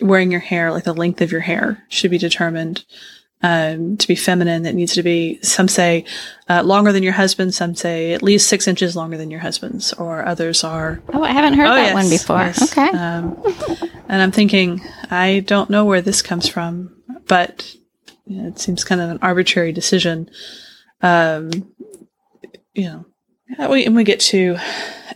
[0.00, 2.84] wearing your hair like the length of your hair should be determined
[3.42, 6.04] um, to be feminine that needs to be some say
[6.48, 9.92] uh, longer than your husband some say at least six inches longer than your husband's
[9.94, 12.72] or others are oh i haven't heard oh, that yes, one before yes.
[12.72, 13.42] okay um,
[14.08, 16.94] and i'm thinking i don't know where this comes from
[17.26, 17.74] but
[18.26, 20.30] you know, it seems kind of an arbitrary decision
[21.02, 21.50] um,
[22.74, 23.04] you know
[23.58, 24.56] we, and we get to,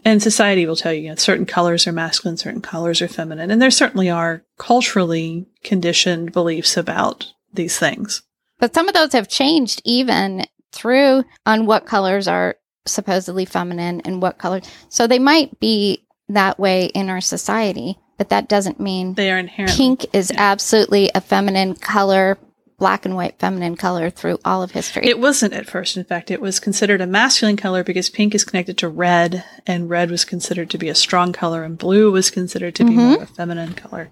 [0.04, 3.50] and society will tell you, you know, certain colors are masculine, certain colors are feminine.
[3.50, 8.22] And there certainly are culturally conditioned beliefs about these things.
[8.58, 14.22] But some of those have changed even through on what colors are supposedly feminine and
[14.22, 14.64] what colors.
[14.88, 19.38] So they might be that way in our society, but that doesn't mean they are
[19.38, 19.76] inherent.
[19.76, 20.40] Pink is yeah.
[20.40, 22.38] absolutely a feminine color
[22.78, 25.06] black and white feminine color through all of history.
[25.06, 25.96] It wasn't at first.
[25.96, 29.88] In fact, it was considered a masculine color because pink is connected to red, and
[29.88, 33.00] red was considered to be a strong color, and blue was considered to be mm-hmm.
[33.00, 34.10] more of a feminine color.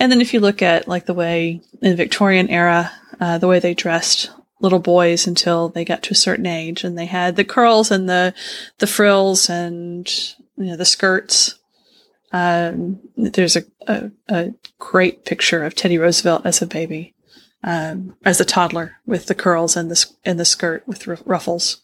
[0.00, 3.60] And then if you look at like the way in Victorian era, uh, the way
[3.60, 7.44] they dressed little boys until they got to a certain age, and they had the
[7.44, 8.34] curls and the
[8.78, 10.10] the frills and
[10.56, 11.58] you know the skirts.
[12.32, 17.14] Um, there's a, a, a great picture of Teddy Roosevelt as a baby
[17.62, 21.82] um, as a toddler with the curls and the and the skirt with ruffles.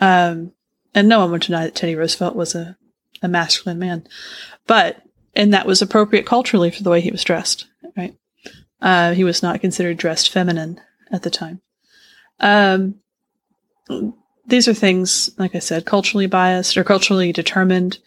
[0.00, 0.52] Um,
[0.94, 2.76] and no one would deny that Teddy Roosevelt was a,
[3.22, 4.06] a masculine man,
[4.66, 5.02] but
[5.36, 7.66] and that was appropriate culturally for the way he was dressed,
[7.96, 8.16] right?
[8.80, 11.60] Uh, he was not considered dressed feminine at the time.
[12.40, 12.96] Um,
[14.46, 17.98] these are things, like I said, culturally biased or culturally determined,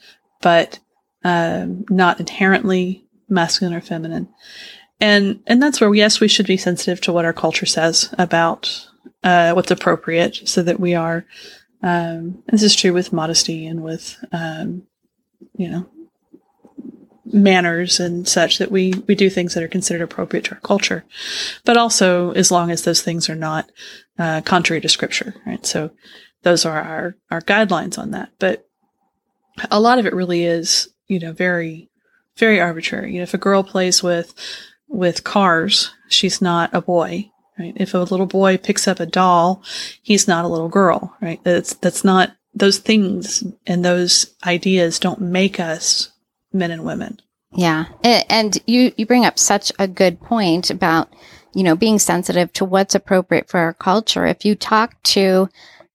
[0.41, 0.79] but
[1.23, 4.29] um, not inherently masculine or feminine.
[4.99, 8.87] And and that's where yes, we should be sensitive to what our culture says about
[9.23, 11.25] uh, what's appropriate, so that we are.
[11.83, 14.83] Um, this is true with modesty and with um,
[15.55, 15.87] you know
[17.33, 21.05] manners and such that we we do things that are considered appropriate to our culture,
[21.65, 23.69] but also as long as those things are not
[24.17, 25.65] uh, contrary to scripture, right?
[25.65, 25.91] So
[26.43, 28.29] those are our our guidelines on that.
[28.39, 28.67] But
[29.71, 31.89] a lot of it really is you know very
[32.37, 33.13] very arbitrary.
[33.13, 34.33] You know, if a girl plays with
[34.87, 37.73] with cars, she's not a boy, right?
[37.75, 39.63] If a little boy picks up a doll,
[40.01, 41.43] he's not a little girl, right?
[41.43, 46.11] That's that's not those things and those ideas don't make us
[46.57, 47.19] men and women.
[47.53, 47.85] Yeah.
[48.03, 51.13] And you, you bring up such a good point about,
[51.53, 54.25] you know, being sensitive to what's appropriate for our culture.
[54.25, 55.49] If you talk to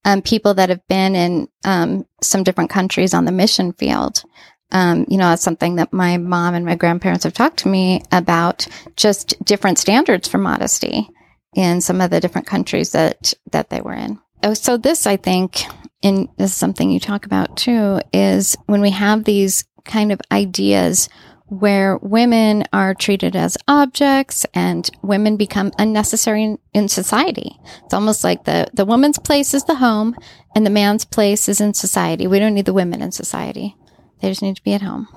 [0.04, 4.24] um, people that have been in um, some different countries on the mission field,
[4.72, 8.02] um, you know, that's something that my mom and my grandparents have talked to me
[8.10, 11.08] about just different standards for modesty
[11.54, 14.18] in some of the different countries that, that they were in.
[14.42, 15.62] Oh, so this, I think,
[16.02, 20.20] and this is something you talk about too, is when we have these kind of
[20.30, 21.08] ideas
[21.46, 27.58] where women are treated as objects and women become unnecessary in, in, society.
[27.84, 30.16] It's almost like the, the woman's place is the home
[30.56, 32.26] and the man's place is in society.
[32.26, 33.76] We don't need the women in society.
[34.20, 35.08] They just need to be at home.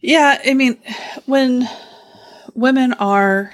[0.00, 0.40] Yeah.
[0.44, 0.78] I mean,
[1.26, 1.68] when
[2.54, 3.52] women are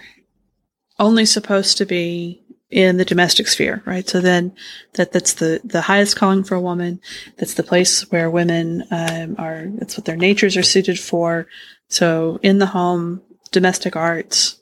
[0.99, 4.09] only supposed to be in the domestic sphere, right?
[4.09, 4.55] So then
[4.95, 7.01] that, that's the, the highest calling for a woman.
[7.39, 11.47] That's the place where women, um, are, that's what their natures are suited for.
[11.89, 14.61] So in the home, domestic arts,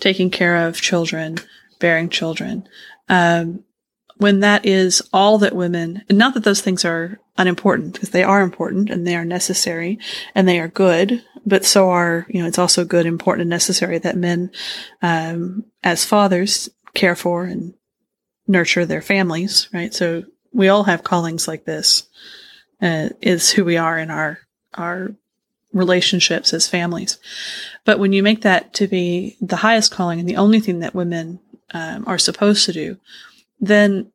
[0.00, 1.38] taking care of children,
[1.80, 2.68] bearing children.
[3.08, 3.64] Um,
[4.18, 8.22] when that is all that women, and not that those things are unimportant, because they
[8.22, 9.98] are important and they are necessary
[10.34, 13.98] and they are good, but so are, you know, it's also good, important, and necessary
[13.98, 14.50] that men,
[15.00, 17.74] um, as fathers care for and
[18.46, 19.94] nurture their families, right?
[19.94, 22.08] So we all have callings like this,
[22.82, 24.38] uh, is who we are in our,
[24.74, 25.14] our
[25.72, 27.18] relationships as families.
[27.84, 30.94] But when you make that to be the highest calling and the only thing that
[30.94, 31.40] women
[31.72, 32.98] um, are supposed to do,
[33.60, 34.10] then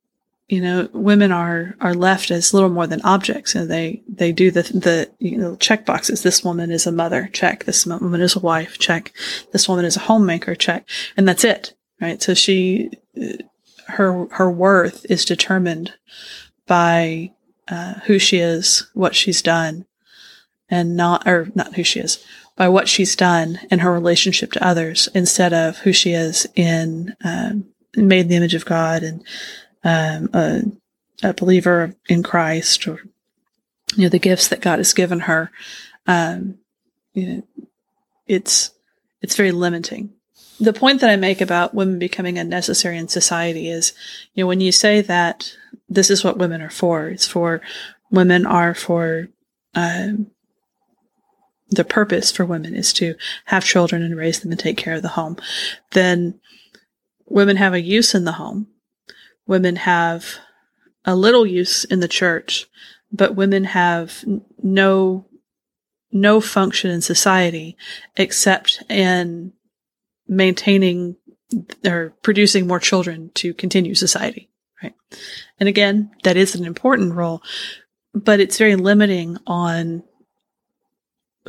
[0.47, 3.55] you know women are are left as little more than objects.
[3.55, 6.23] And they they do the the you know check boxes.
[6.23, 7.29] This woman is a mother.
[7.31, 7.63] Check.
[7.63, 8.77] This woman is a wife.
[8.77, 9.13] Check.
[9.51, 10.55] This woman is a homemaker.
[10.55, 10.87] Check.
[11.15, 12.21] And that's it right?
[12.21, 12.91] So she,
[13.87, 15.93] her, her worth is determined
[16.67, 17.31] by
[17.67, 19.85] uh, who she is, what she's done,
[20.69, 22.23] and not, or not who she is,
[22.55, 27.15] by what she's done and her relationship to others instead of who she is in,
[27.23, 29.23] um, made in the image of God and,
[29.83, 30.63] um, a,
[31.29, 32.99] a, believer in Christ or,
[33.95, 35.51] you know, the gifts that God has given her.
[36.07, 36.57] Um,
[37.13, 37.43] you know,
[38.27, 38.71] it's,
[39.21, 40.13] it's very limiting
[40.59, 43.93] the point that I make about women becoming unnecessary in society is,
[44.33, 45.53] you know, when you say that
[45.89, 47.61] this is what women are for, it's for
[48.11, 49.27] women are for,
[49.73, 50.27] um,
[51.69, 53.15] the purpose for women is to
[53.45, 55.35] have children and raise them and take care of the home,
[55.91, 56.39] then
[57.25, 58.67] women have a use in the home.
[59.47, 60.37] Women have
[61.03, 62.67] a little use in the church,
[63.11, 64.23] but women have
[64.61, 65.25] no
[66.11, 67.75] no function in society
[68.15, 69.51] except in
[70.27, 71.15] maintaining
[71.85, 74.49] or producing more children to continue society,
[74.81, 74.93] right?
[75.59, 77.41] And again, that is an important role,
[78.13, 80.03] but it's very limiting on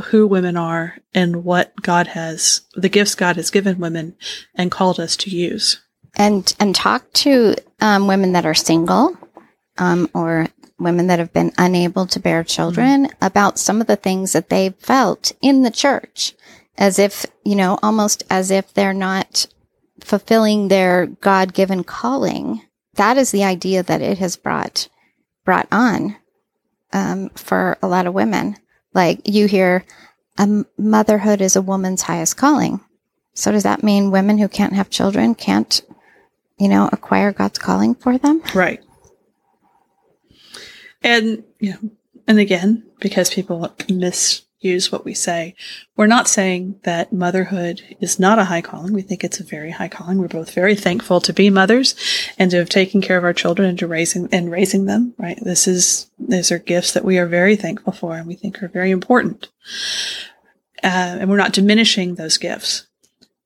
[0.05, 4.15] who women are and what God has, the gifts God has given women
[4.55, 5.81] and called us to use.
[6.17, 9.17] And, and talk to um, women that are single
[9.79, 13.25] um, or women that have been unable to bear children mm-hmm.
[13.25, 16.35] about some of the things that they've felt in the church
[16.79, 19.47] as if, you know, almost as if they're not
[20.01, 22.63] fulfilling their God given calling.
[22.95, 24.89] That is the idea that it has brought,
[25.45, 26.17] brought on,
[26.93, 28.57] um, for a lot of women.
[28.95, 29.85] Like you hear,
[30.39, 32.81] um, motherhood is a woman's highest calling.
[33.35, 35.83] So does that mean women who can't have children can't,
[36.59, 38.43] you know, acquire God's calling for them?
[38.55, 38.83] Right.
[41.03, 41.91] And, you know,
[42.27, 45.55] and again, because people miss use what we say.
[45.97, 48.93] We're not saying that motherhood is not a high calling.
[48.93, 50.19] We think it's a very high calling.
[50.19, 51.95] We're both very thankful to be mothers
[52.39, 55.39] and to have taken care of our children and to raising and raising them, right?
[55.43, 58.69] This is these are gifts that we are very thankful for and we think are
[58.69, 59.49] very important.
[60.83, 62.87] uh, and we're not diminishing those gifts,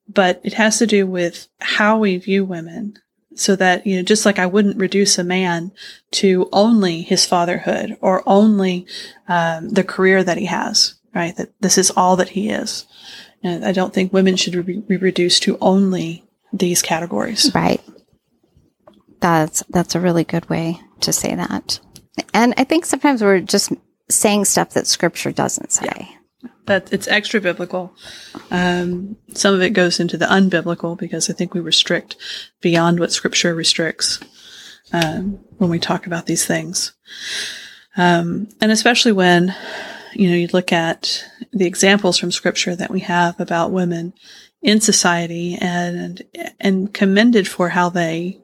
[0.08, 2.98] but it has to do with how we view women.
[3.36, 5.70] So that, you know, just like I wouldn't reduce a man
[6.12, 8.86] to only his fatherhood or only
[9.28, 11.36] um, the career that he has, right?
[11.36, 12.86] That this is all that he is.
[13.42, 17.50] And I don't think women should be reduced to only these categories.
[17.54, 17.80] Right.
[19.20, 21.80] That's that's a really good way to say that.
[22.34, 23.72] And I think sometimes we're just
[24.08, 25.86] saying stuff that scripture doesn't say.
[25.98, 26.16] Yeah
[26.70, 27.92] that it's extra biblical.
[28.50, 32.16] Um, some of it goes into the unbiblical because I think we restrict
[32.60, 34.20] beyond what Scripture restricts
[34.92, 36.92] um, when we talk about these things,
[37.96, 39.54] um, and especially when
[40.12, 44.12] you know you look at the examples from Scripture that we have about women
[44.62, 46.22] in society and
[46.58, 48.38] and commended for how they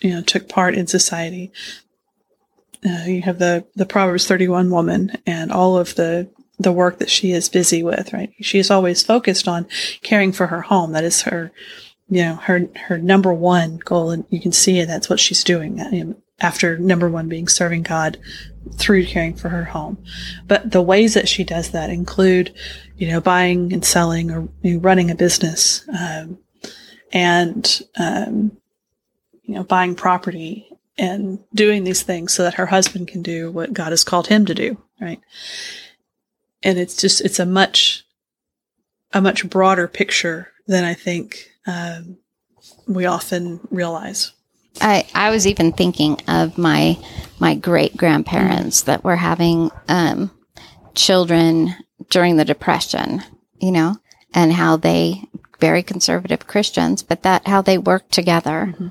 [0.00, 1.52] you know took part in society.
[2.84, 7.10] Uh, you have the the Proverbs 31 woman and all of the the work that
[7.10, 8.32] she is busy with, right?
[8.40, 9.66] She is always focused on
[10.02, 10.92] caring for her home.
[10.92, 11.52] That is her,
[12.08, 14.10] you know, her, her number one goal.
[14.10, 15.76] And you can see that's what she's doing
[16.40, 18.18] after number one being serving God
[18.74, 20.02] through caring for her home.
[20.46, 22.54] But the ways that she does that include,
[22.96, 26.38] you know, buying and selling or you know, running a business, um,
[27.12, 28.56] and, um,
[29.42, 30.68] you know, buying property
[30.98, 34.44] and doing these things so that her husband can do what God has called him
[34.46, 35.20] to do, right?
[36.66, 38.04] and it's just it's a much
[39.12, 42.18] a much broader picture than I think um,
[42.88, 44.32] we often realize.
[44.80, 46.98] I, I was even thinking of my
[47.38, 50.30] my great grandparents that were having um,
[50.94, 51.74] children
[52.08, 53.22] during the depression,
[53.58, 53.96] you know,
[54.34, 55.22] and how they
[55.60, 58.88] very conservative Christians, but that how they worked together mm-hmm.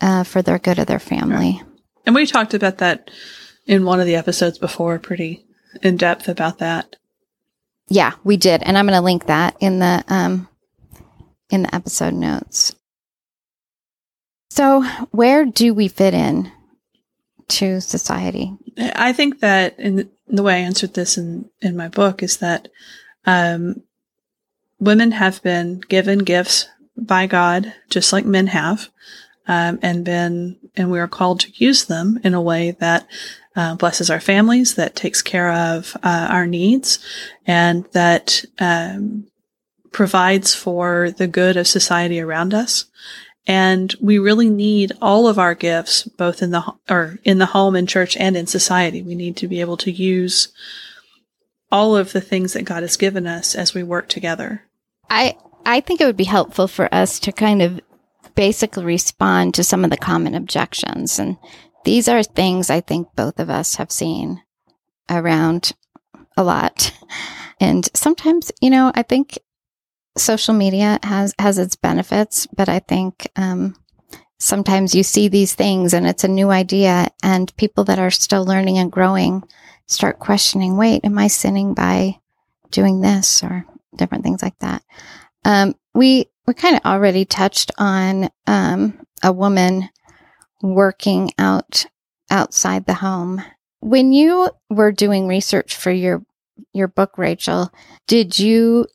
[0.00, 1.62] uh, for their good of their family.
[2.04, 3.10] And we talked about that
[3.66, 5.44] in one of the episodes before, pretty
[5.82, 6.96] in depth about that.
[7.88, 10.48] Yeah, we did, and I'm going to link that in the um,
[11.50, 12.74] in the episode notes.
[14.56, 16.50] So, where do we fit in
[17.48, 18.56] to society?
[18.78, 22.68] I think that in the way I answered this in in my book is that
[23.26, 23.82] um,
[24.80, 28.88] women have been given gifts by God, just like men have,
[29.46, 33.06] um, and been and we are called to use them in a way that
[33.56, 36.98] uh, blesses our families, that takes care of uh, our needs,
[37.46, 39.26] and that um,
[39.92, 42.86] provides for the good of society around us.
[43.46, 47.76] And we really need all of our gifts, both in the or in the home,
[47.76, 49.02] in church, and in society.
[49.02, 50.48] We need to be able to use
[51.70, 54.62] all of the things that God has given us as we work together.
[55.08, 57.80] I I think it would be helpful for us to kind of
[58.34, 61.36] basically respond to some of the common objections and
[61.86, 64.42] these are things I think both of us have seen
[65.08, 65.72] around
[66.36, 66.92] a lot.
[67.60, 69.38] And sometimes, you know, I think
[70.16, 73.76] social media has, has its benefits, but I think, um,
[74.38, 78.44] sometimes you see these things and it's a new idea and people that are still
[78.44, 79.42] learning and growing
[79.86, 82.18] start questioning, wait, am I sinning by
[82.70, 83.64] doing this or
[83.94, 84.82] different things like that?
[85.44, 89.88] Um, we, we kind of already touched on, um, a woman
[90.62, 91.86] working out
[92.30, 93.42] outside the home.
[93.80, 96.24] When you were doing research for your
[96.72, 97.70] your book, Rachel,
[98.06, 98.86] did you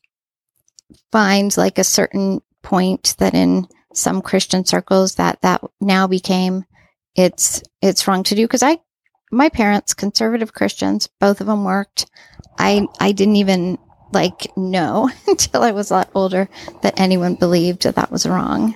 [1.11, 6.63] find like a certain point that in some Christian circles that that now became
[7.15, 8.79] it's it's wrong to do because I
[9.31, 12.09] my parents conservative Christians both of them worked
[12.57, 13.77] I I didn't even
[14.13, 16.49] like know until I was a lot older
[16.81, 18.75] that anyone believed that that was wrong.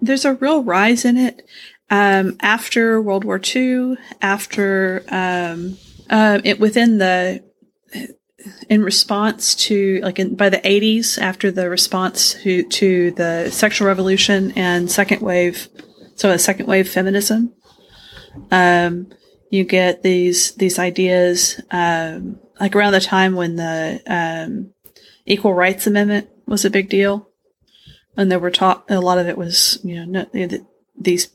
[0.00, 1.46] There's a real rise in it.
[1.90, 5.76] Um, after World War II, after um,
[6.08, 7.42] uh, it within the
[8.68, 13.88] in response to like in, by the 80s after the response to, to the sexual
[13.88, 15.68] revolution and second wave
[16.14, 17.52] so a second wave feminism
[18.50, 19.08] um,
[19.50, 24.72] you get these these ideas um, like around the time when the um,
[25.26, 27.28] equal rights amendment was a big deal.
[28.16, 30.58] And there were taught a lot of it was you know no,
[30.98, 31.28] these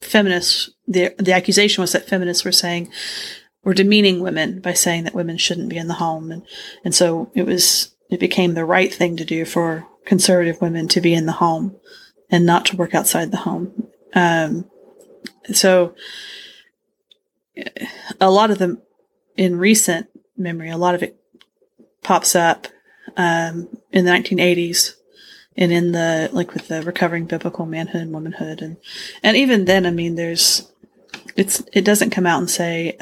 [0.00, 2.90] feminists, the, the accusation was that feminists were saying,
[3.62, 6.30] were demeaning women by saying that women shouldn't be in the home.
[6.30, 6.42] And,
[6.84, 11.00] and so it was, it became the right thing to do for conservative women to
[11.00, 11.76] be in the home
[12.30, 13.88] and not to work outside the home.
[14.14, 14.70] Um,
[15.52, 15.94] so
[18.20, 18.80] a lot of them
[19.36, 21.20] in recent memory, a lot of it
[22.02, 22.68] pops up,
[23.16, 24.94] um, in the 1980s
[25.56, 28.76] and in the like with the recovering biblical manhood and womanhood and
[29.22, 30.70] and even then i mean there's
[31.36, 32.96] it's it doesn't come out and say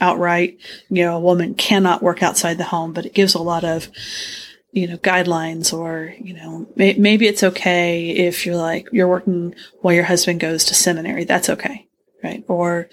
[0.00, 0.58] outright
[0.90, 3.88] you know a woman cannot work outside the home but it gives a lot of
[4.72, 9.54] you know, guidelines or, you know, may, maybe it's okay if you're like, you're working
[9.82, 11.24] while your husband goes to seminary.
[11.24, 11.86] That's okay.
[12.24, 12.42] Right.
[12.48, 12.88] Or,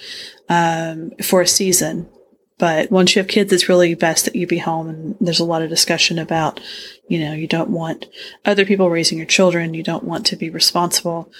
[0.49, 2.09] um, for a season.
[2.57, 4.89] But once you have kids, it's really best that you be home.
[4.89, 6.59] And there's a lot of discussion about,
[7.07, 8.07] you know, you don't want
[8.43, 9.73] other people raising your children.
[9.73, 11.31] You don't want to be responsible,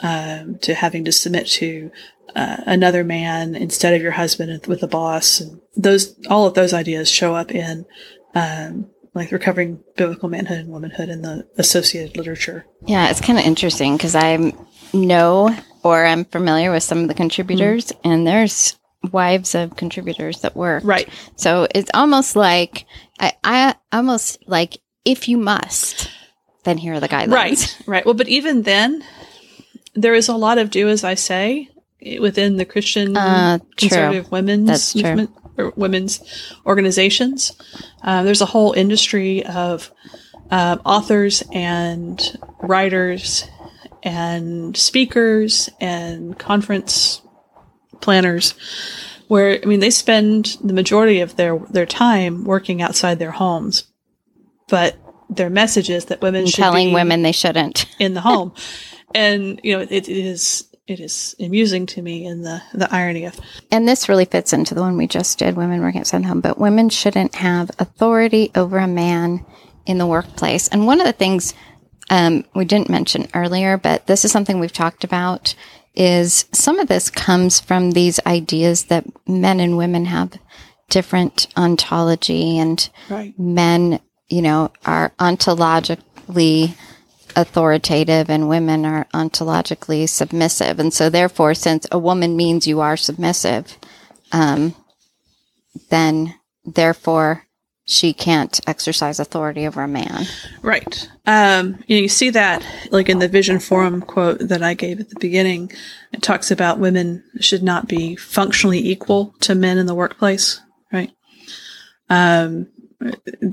[0.00, 1.90] um, to having to submit to,
[2.36, 5.40] uh, another man instead of your husband with a boss.
[5.40, 7.86] And those, all of those ideas show up in,
[8.34, 12.66] um, like recovering biblical manhood and womanhood in the associated literature.
[12.86, 14.52] Yeah, it's kind of interesting because I
[14.92, 17.98] know or I'm familiar with some of the contributors, mm.
[18.04, 18.78] and there's
[19.12, 20.82] wives of contributors that work.
[20.84, 21.08] Right.
[21.36, 22.84] So it's almost like
[23.18, 26.10] I, I almost like if you must,
[26.64, 27.32] then here are the guidelines.
[27.32, 27.82] Right.
[27.86, 28.04] Right.
[28.04, 29.04] Well, but even then,
[30.02, 31.68] there is a lot of do as I say
[32.20, 36.20] within the Christian uh, conservative women's movement or women's
[36.64, 37.52] organizations.
[38.02, 39.90] Uh, there's a whole industry of
[40.50, 43.44] uh, authors and writers
[44.02, 47.20] and speakers and conference
[48.00, 48.54] planners
[49.26, 53.84] where I mean they spend the majority of their their time working outside their homes,
[54.68, 54.96] but
[55.28, 57.86] their message is that women should telling women they shouldn't.
[57.98, 58.54] in the home,
[59.14, 63.24] and you know it, it is it is amusing to me in the the irony
[63.24, 63.38] of
[63.70, 66.58] and this really fits into the one we just did women working outside home but
[66.58, 69.44] women shouldn't have authority over a man
[69.86, 71.54] in the workplace and one of the things
[72.10, 75.54] um, we didn't mention earlier but this is something we've talked about
[75.94, 80.38] is some of this comes from these ideas that men and women have
[80.88, 83.38] different ontology and right.
[83.38, 86.74] men you know are ontologically
[87.36, 90.78] authoritative and women are ontologically submissive.
[90.78, 93.76] And so therefore, since a woman means you are submissive,
[94.32, 94.74] um,
[95.90, 97.44] then therefore
[97.84, 100.24] she can't exercise authority over a man.
[100.60, 101.08] Right.
[101.26, 105.00] Um, you, know, you see that like in the Vision Forum quote that I gave
[105.00, 105.72] at the beginning.
[106.12, 110.60] It talks about women should not be functionally equal to men in the workplace.
[110.92, 111.10] Right.
[112.10, 112.68] Um,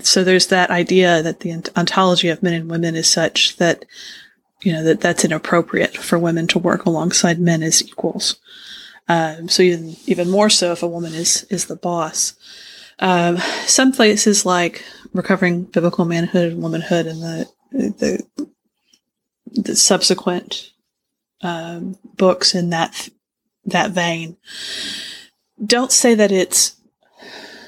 [0.02, 3.86] so there's that idea that the ontology of men and women is such that
[4.62, 8.38] you know that that's inappropriate for women to work alongside men as equals.
[9.08, 12.34] Um, so even even more so if a woman is is the boss.
[13.00, 14.84] Um, some places like
[15.14, 18.48] recovering biblical manhood and womanhood and the the,
[19.52, 20.72] the subsequent
[21.42, 23.10] um, books in that
[23.66, 24.38] that vein
[25.64, 26.76] don't say that it's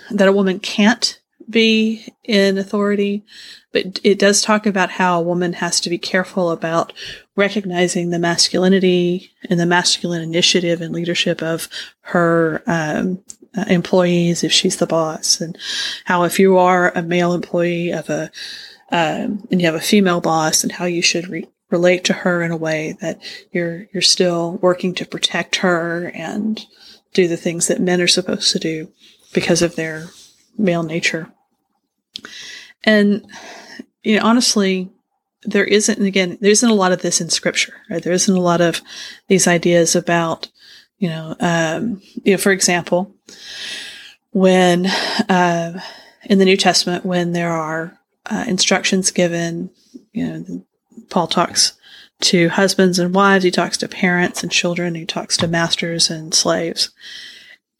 [0.09, 1.19] that a woman can't
[1.49, 3.23] be in authority,
[3.71, 6.93] but it does talk about how a woman has to be careful about
[7.35, 11.69] recognizing the masculinity and the masculine initiative and leadership of
[12.01, 13.23] her um,
[13.57, 15.57] uh, employees if she's the boss, and
[16.05, 18.29] how if you are a male employee of a
[18.89, 22.41] um, and you have a female boss, and how you should re- relate to her
[22.41, 23.21] in a way that
[23.51, 26.65] you're you're still working to protect her and
[27.13, 28.91] do the things that men are supposed to do
[29.33, 30.07] because of their
[30.57, 31.31] male nature.
[32.83, 33.25] And,
[34.03, 34.89] you know, honestly,
[35.43, 38.01] there isn't, again, there isn't a lot of this in scripture, right?
[38.01, 38.81] There isn't a lot of
[39.27, 40.49] these ideas about,
[40.97, 43.13] you know, um, you know, for example,
[44.31, 44.87] when,
[45.29, 45.79] uh,
[46.25, 49.69] in the New Testament, when there are uh, instructions given,
[50.11, 50.65] you know,
[51.09, 51.73] Paul talks
[52.19, 56.33] to husbands and wives, he talks to parents and children, he talks to masters and
[56.33, 56.89] slaves.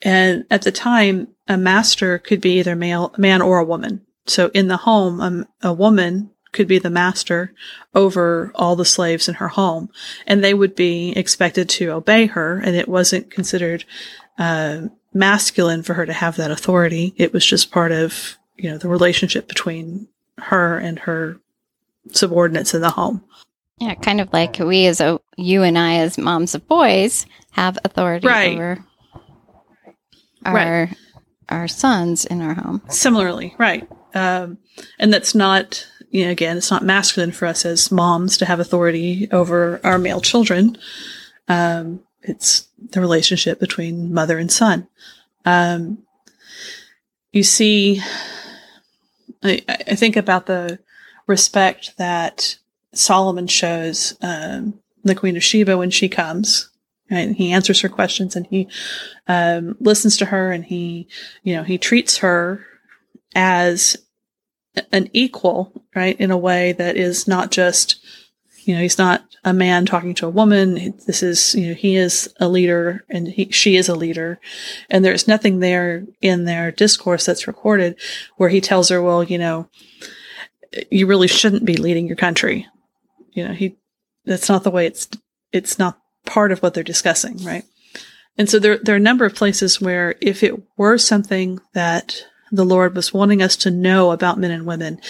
[0.02, 4.06] And at the time, a master could be either male, man or a woman.
[4.28, 7.52] So in the home, um, a woman could be the master
[7.94, 9.90] over all the slaves in her home,
[10.26, 12.58] and they would be expected to obey her.
[12.58, 13.84] And it wasn't considered
[14.38, 17.14] uh, masculine for her to have that authority.
[17.16, 20.08] It was just part of you know the relationship between
[20.38, 21.40] her and her
[22.12, 23.24] subordinates in the home.
[23.78, 27.78] Yeah, kind of like we as a you and I as moms of boys have
[27.84, 28.54] authority right.
[28.54, 28.84] over
[30.44, 30.96] our right.
[31.48, 32.82] our sons in our home.
[32.88, 33.88] Similarly, right.
[34.14, 34.58] Um,
[34.98, 38.60] and that's not, you know, again, it's not masculine for us as moms to have
[38.60, 40.76] authority over our male children.
[41.48, 44.88] Um, it's the relationship between mother and son.
[45.44, 46.04] Um,
[47.32, 48.00] you see,
[49.42, 50.78] I, I, think about the
[51.26, 52.58] respect that
[52.92, 56.70] Solomon shows um, the Queen of Sheba when she comes.
[57.10, 57.30] Right?
[57.30, 58.68] He answers her questions and he
[59.26, 61.08] um, listens to her and he,
[61.42, 62.66] you know, he treats her
[63.34, 63.96] as
[64.92, 66.18] an equal, right?
[66.20, 68.04] In a way that is not just,
[68.64, 70.94] you know, he's not a man talking to a woman.
[71.06, 74.38] This is, you know, he is a leader and he, she is a leader.
[74.90, 77.98] And there's nothing there in their discourse that's recorded
[78.36, 79.68] where he tells her, well, you know,
[80.90, 82.66] you really shouldn't be leading your country.
[83.32, 83.76] You know, he
[84.24, 85.08] that's not the way it's
[85.52, 87.64] it's not part of what they're discussing, right?
[88.36, 92.22] And so there there are a number of places where if it were something that
[92.50, 95.00] the Lord was wanting us to know about men and women,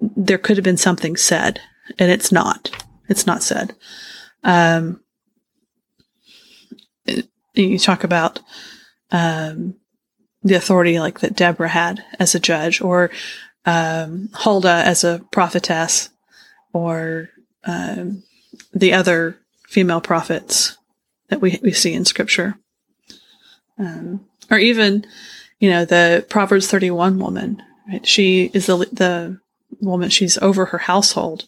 [0.00, 1.60] there could have been something said,
[1.98, 2.70] and it's not.
[3.08, 3.74] It's not said.
[4.42, 5.00] Um,
[7.54, 8.40] you talk about
[9.10, 9.74] um,
[10.42, 13.10] the authority like that Deborah had as a judge, or
[13.64, 16.10] um, Huldah as a prophetess,
[16.72, 17.30] or
[17.64, 18.24] um,
[18.72, 19.38] the other
[19.68, 20.76] female prophets
[21.28, 22.58] that we we see in Scripture,
[23.78, 25.06] um, or even
[25.62, 27.62] you know the Proverbs thirty one woman.
[27.88, 28.04] Right?
[28.04, 29.40] She is the the
[29.80, 30.10] woman.
[30.10, 31.46] She's over her household,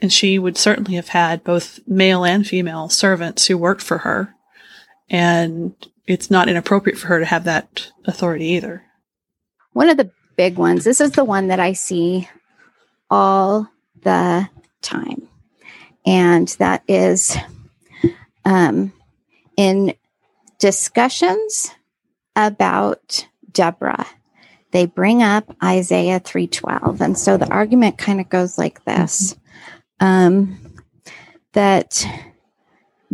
[0.00, 4.34] and she would certainly have had both male and female servants who worked for her,
[5.10, 5.74] and
[6.06, 8.82] it's not inappropriate for her to have that authority either.
[9.74, 10.82] One of the big ones.
[10.84, 12.30] This is the one that I see
[13.10, 13.70] all
[14.02, 14.48] the
[14.80, 15.28] time,
[16.06, 17.36] and that is
[18.46, 18.94] um,
[19.58, 19.92] in
[20.58, 21.74] discussions
[22.34, 24.06] about Deborah.
[24.72, 29.36] They bring up Isaiah 3:12, and so the argument kind of goes like this:
[29.98, 30.58] um,
[31.52, 32.06] that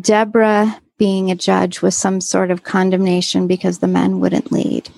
[0.01, 4.89] Deborah being a judge was some sort of condemnation because the men wouldn't lead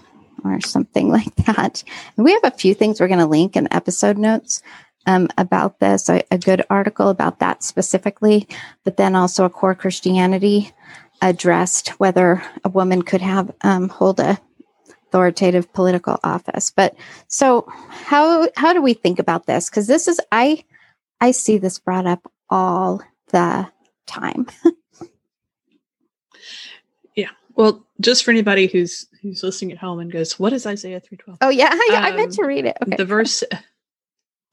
[0.44, 1.82] or something like that.
[2.16, 4.62] And we have a few things we're going to link in episode notes
[5.06, 8.46] um, about this, a, a, good article about that specifically,
[8.84, 10.72] but then also a core Christianity
[11.22, 14.38] addressed whether a woman could have um, hold a
[15.08, 16.70] authoritative political office.
[16.70, 16.94] But
[17.28, 19.68] so how how do we think about this?
[19.68, 20.64] Because this is I
[21.20, 23.68] I see this brought up all the
[24.06, 24.46] time.
[27.14, 27.30] Yeah.
[27.56, 31.16] Well, just for anybody who's who's listening at home and goes, "What is Isaiah three
[31.16, 31.38] twelve?
[31.40, 32.76] Oh yeah, yeah, um, I meant to read it.
[32.80, 32.94] Okay.
[32.94, 33.42] The verse,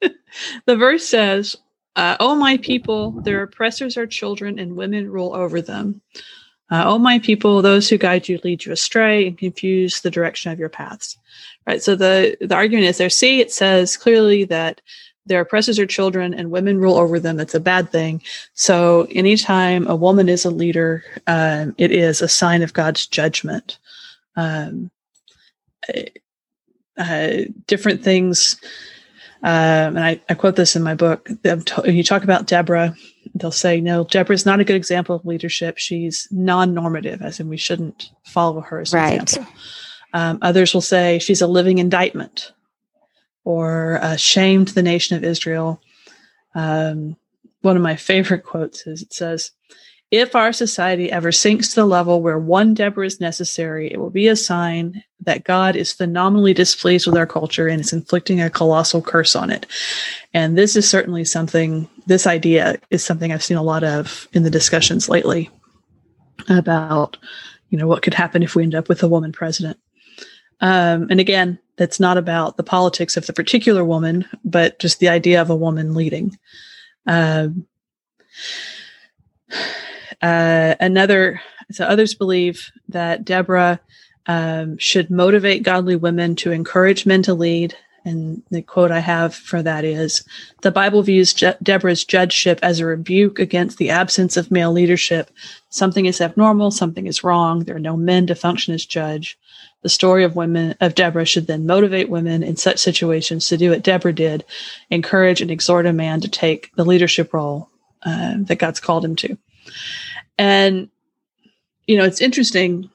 [0.00, 1.54] the verse says,
[1.94, 6.02] uh, "Oh my people, their oppressors are children, and women rule over them.
[6.70, 10.52] Uh, oh my people, those who guide you lead you astray and confuse the direction
[10.52, 11.16] of your paths."
[11.66, 11.82] Right.
[11.82, 13.10] So the the argument is there.
[13.10, 14.80] See, it says clearly that
[15.26, 17.40] their oppressors are children and women rule over them.
[17.40, 18.22] It's a bad thing.
[18.54, 23.78] So anytime a woman is a leader, um, it is a sign of God's judgment.
[24.36, 24.90] Um,
[26.96, 28.56] uh, different things.
[29.42, 31.28] Um, and I, I, quote this in my book.
[31.84, 32.94] You talk about Deborah,
[33.40, 35.78] they'll say, no, Deborah is not a good example of leadership.
[35.78, 39.22] She's non normative, as in we shouldn't follow her as an right.
[39.22, 39.52] example.
[40.12, 42.52] Um, others will say she's a living indictment
[43.44, 45.80] or uh, shamed the nation of Israel.
[46.54, 47.16] Um,
[47.62, 49.52] one of my favorite quotes is it says,
[50.18, 54.10] if our society ever sinks to the level where one Deborah is necessary, it will
[54.10, 58.50] be a sign that God is phenomenally displeased with our culture and is inflicting a
[58.50, 59.66] colossal curse on it.
[60.34, 64.42] And this is certainly something, this idea is something I've seen a lot of in
[64.42, 65.50] the discussions lately
[66.48, 67.16] about,
[67.70, 69.78] you know, what could happen if we end up with a woman president.
[70.60, 75.08] Um, and again, that's not about the politics of the particular woman, but just the
[75.08, 76.38] idea of a woman leading.
[77.06, 77.66] Um,
[80.22, 81.40] uh, another,
[81.70, 83.80] so others believe that Deborah
[84.26, 87.74] um, should motivate godly women to encourage men to lead.
[88.04, 90.24] And the quote I have for that is
[90.62, 95.30] The Bible views Je- Deborah's judgeship as a rebuke against the absence of male leadership.
[95.70, 97.64] Something is abnormal, something is wrong.
[97.64, 99.36] There are no men to function as judge.
[99.82, 103.70] The story of women of Deborah should then motivate women in such situations to do
[103.70, 104.44] what Deborah did,
[104.90, 107.70] encourage and exhort a man to take the leadership role
[108.02, 109.36] uh, that God's called him to.
[110.38, 110.88] And
[111.86, 112.90] you know, it's interesting,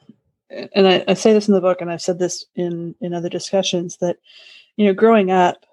[0.49, 3.29] and I, I say this in the book, and I've said this in in other
[3.29, 4.17] discussions that
[4.77, 5.65] you know, growing up,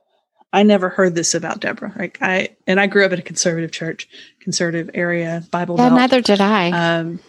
[0.52, 1.92] I never heard this about Deborah.
[1.96, 4.08] Like I and I grew up in a conservative church,
[4.40, 5.76] conservative area, Bible.
[5.76, 6.00] Yeah, belt.
[6.00, 6.70] neither did I.
[6.70, 7.20] Um,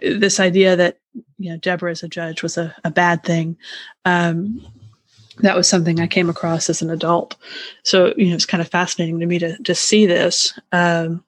[0.00, 0.98] this idea that
[1.38, 3.56] you know Deborah as a judge was a, a bad thing.
[4.04, 4.64] Um,
[5.38, 7.36] that was something I came across as an adult.
[7.82, 10.58] So you know it's kind of fascinating to me to to see this.
[10.70, 11.24] Um,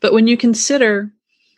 [0.00, 1.10] but when you consider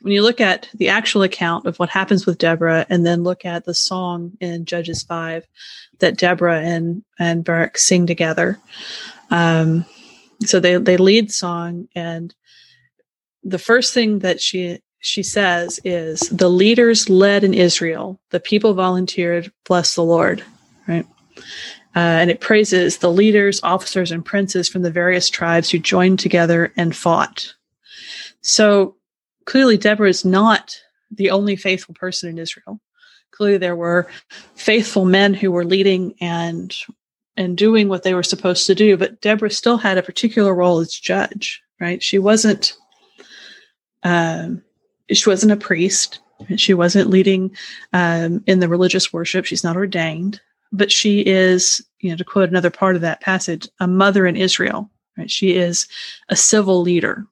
[0.03, 3.45] when you look at the actual account of what happens with Deborah, and then look
[3.45, 5.47] at the song in Judges five
[5.99, 8.59] that Deborah and and Barak sing together.
[9.31, 9.85] Um,
[10.45, 12.35] so they they lead song, and
[13.45, 18.75] the first thing that she she says is the leaders led in Israel, the people
[18.75, 20.43] volunteered, bless the Lord,
[20.87, 21.07] right?
[21.97, 26.19] Uh, and it praises the leaders, officers, and princes from the various tribes who joined
[26.19, 27.55] together and fought.
[28.43, 28.97] So
[29.51, 30.81] clearly, Deborah is not
[31.11, 32.81] the only faithful person in Israel.
[33.33, 34.09] Clearly, there were
[34.55, 36.73] faithful men who were leading and
[37.37, 38.97] and doing what they were supposed to do.
[38.97, 42.01] But Deborah still had a particular role as judge, right?
[42.01, 42.75] She wasn't,
[44.05, 44.63] um,
[45.11, 46.21] she wasn't a priest.
[46.57, 47.51] She wasn't leading
[47.93, 49.47] um, in the religious worship.
[49.47, 50.41] She's not ordained,
[50.71, 54.37] but she is, you know, to quote another part of that passage, a mother in
[54.37, 54.89] Israel.
[55.19, 55.31] Right?
[55.31, 55.89] She is
[56.29, 57.27] a civil leader.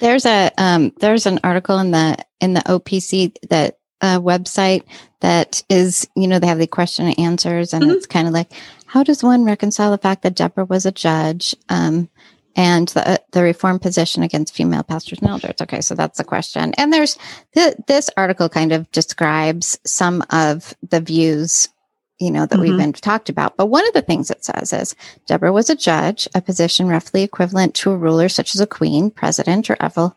[0.00, 4.84] There's a um, there's an article in the in the OPC that uh, website
[5.20, 7.92] that is, you know, they have the question and answers, and mm-hmm.
[7.92, 8.52] it's kind of like,
[8.84, 12.10] how does one reconcile the fact that Deborah was a judge um,
[12.54, 15.54] and the, uh, the reform position against female pastors and elders?
[15.62, 16.74] Okay, so that's the question.
[16.74, 17.16] And there's
[17.54, 21.68] th- this article kind of describes some of the views
[22.18, 22.62] you know, that mm-hmm.
[22.62, 23.56] we've been talked about.
[23.56, 24.94] But one of the things it says is
[25.26, 29.10] Deborah was a judge, a position roughly equivalent to a ruler such as a queen,
[29.10, 30.14] president, or evel,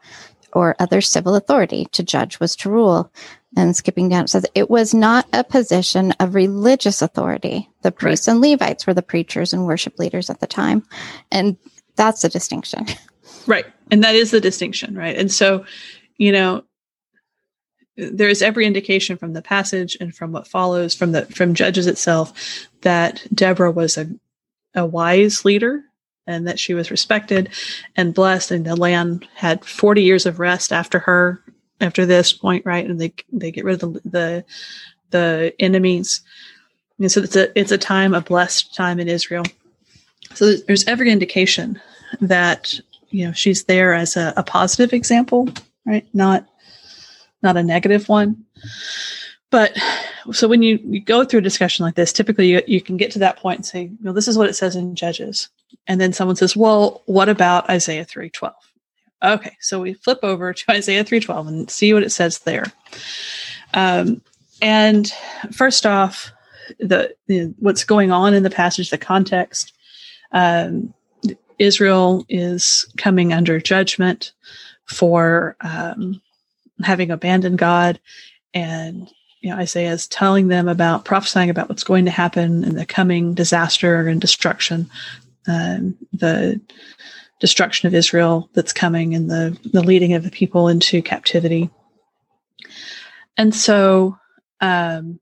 [0.53, 1.85] or other civil authority.
[1.93, 3.11] To judge was to rule.
[3.55, 7.69] And skipping down, it says it was not a position of religious authority.
[7.81, 8.33] The priests right.
[8.33, 10.83] and Levites were the preachers and worship leaders at the time.
[11.31, 11.57] And
[11.95, 12.85] that's the distinction.
[13.47, 13.65] Right.
[13.89, 15.15] And that is the distinction, right?
[15.15, 15.65] And so,
[16.17, 16.63] you know,
[17.97, 21.87] there is every indication from the passage and from what follows from the from judges
[21.87, 24.07] itself that deborah was a,
[24.75, 25.83] a wise leader
[26.27, 27.49] and that she was respected
[27.95, 31.41] and blessed and the land had 40 years of rest after her
[31.81, 32.87] after this point right?
[32.87, 34.45] And they they get rid of the the,
[35.11, 36.21] the enemies.
[36.99, 39.45] And so it's a it's a time a blessed time in israel.
[40.33, 41.81] So there's every indication
[42.21, 42.79] that
[43.09, 45.49] you know she's there as a, a positive example
[45.85, 46.05] right?
[46.13, 46.45] Not
[47.41, 48.45] not a negative one.
[49.49, 49.77] But
[50.33, 53.11] so when you, you go through a discussion like this, typically you, you can get
[53.11, 55.49] to that point and say, well, this is what it says in Judges.
[55.87, 58.53] And then someone says, well, what about Isaiah 3.12?
[59.23, 62.65] Okay, so we flip over to Isaiah 3.12 and see what it says there.
[63.73, 64.21] Um,
[64.61, 65.11] and
[65.51, 66.31] first off,
[66.79, 69.73] the, the, what's going on in the passage, the context.
[70.33, 70.93] Um,
[71.57, 74.33] Israel is coming under judgment
[74.85, 76.21] for um,
[76.83, 77.99] having abandoned God.
[78.53, 79.09] And
[79.41, 82.85] you know, Isaiah is telling them about prophesying about what's going to happen in the
[82.85, 84.89] coming disaster and destruction,
[85.47, 86.59] um, the
[87.39, 91.69] destruction of Israel that's coming and the, the leading of the people into captivity.
[93.37, 94.17] And so
[94.59, 95.19] um,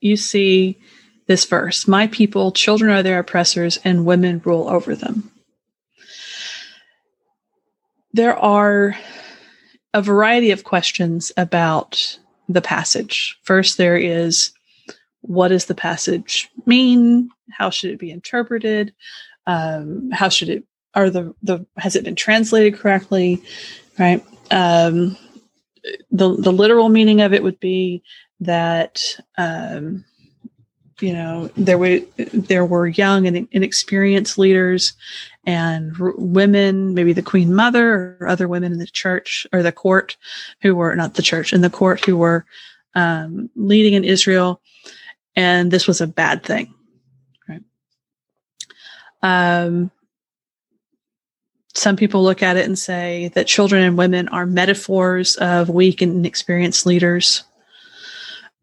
[0.00, 0.78] you see
[1.26, 5.30] this verse My people, children are their oppressors, and women rule over them.
[8.12, 8.96] There are
[9.96, 12.18] a variety of questions about
[12.50, 13.38] the passage.
[13.42, 14.52] First, there is
[15.22, 17.30] what does the passage mean?
[17.50, 18.92] How should it be interpreted?
[19.46, 23.42] Um, how should it are the the has it been translated correctly?
[23.98, 24.22] Right.
[24.50, 25.16] Um,
[26.10, 28.02] the the literal meaning of it would be
[28.40, 29.02] that
[29.38, 30.04] um,
[31.00, 34.94] you know there were there were young and inexperienced leaders
[35.46, 39.72] and r- women, maybe the queen mother or other women in the church or the
[39.72, 40.16] court
[40.60, 42.44] who were not the church in the court who were
[42.96, 44.60] um, leading in Israel.
[45.36, 46.74] And this was a bad thing.
[47.48, 47.62] Right.
[49.22, 49.92] Um,
[51.74, 56.02] some people look at it and say that children and women are metaphors of weak
[56.02, 57.44] and inexperienced leaders.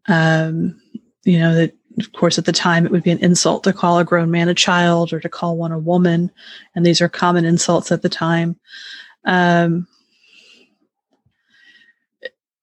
[0.06, 0.80] Um,
[1.22, 3.98] you know, that of course, at the time, it would be an insult to call
[3.98, 6.30] a grown man a child or to call one a woman.
[6.74, 8.58] And these are common insults at the time.
[9.24, 9.86] Um,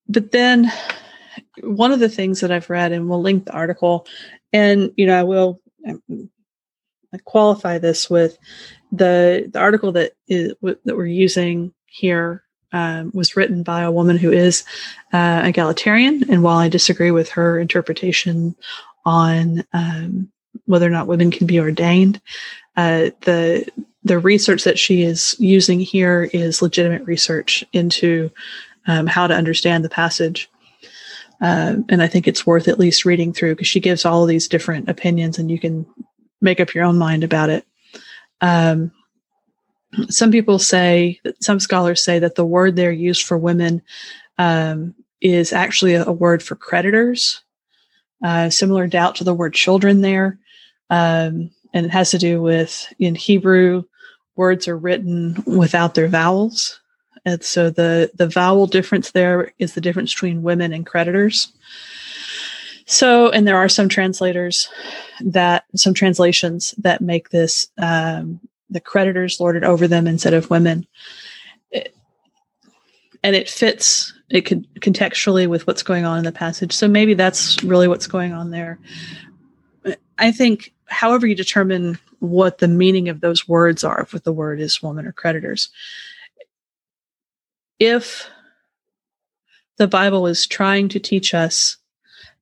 [0.08, 0.72] but then
[1.64, 4.06] one of the things that I've read, and we'll link the article,
[4.52, 5.62] and, you know, I will
[7.14, 8.38] I qualify this with
[8.92, 14.18] the, the article that is that we're using here um, was written by a woman
[14.18, 14.64] who is
[15.12, 16.24] uh, egalitarian.
[16.30, 18.56] And while I disagree with her interpretation
[19.06, 20.32] on um,
[20.66, 22.22] whether or not women can be ordained.
[22.78, 23.68] Uh, the
[24.04, 28.32] the research that she is using here is legitimate research into
[28.88, 30.50] um, how to understand the passage.
[31.40, 34.30] Uh, and I think it's worth at least reading through because she gives all of
[34.30, 35.86] these different opinions and you can
[36.42, 37.66] make up your own mind about it.
[38.42, 38.92] Um,
[40.10, 43.82] some people say, some scholars say that the word there used for women
[44.38, 47.42] um, is actually a, a, word for creditors.
[48.24, 50.38] Uh, similar doubt to the word children there.
[50.90, 53.84] Um, and it has to do with in Hebrew,
[54.36, 56.80] words are written without their vowels.
[57.26, 61.52] And so the, the vowel difference there is the difference between women and creditors.
[62.86, 64.68] So, and there are some translators
[65.22, 70.88] that, some translations that make this um, the creditors lorded over them instead of women.
[71.72, 71.96] It,
[73.24, 76.74] and it fits it could contextually with what's going on in the passage.
[76.74, 78.80] So maybe that's really what's going on there.
[80.18, 84.62] I think however you determine what the meaning of those words are, if the word
[84.62, 85.70] is woman or creditors,
[87.80, 88.30] if
[89.78, 91.78] the Bible is trying to teach us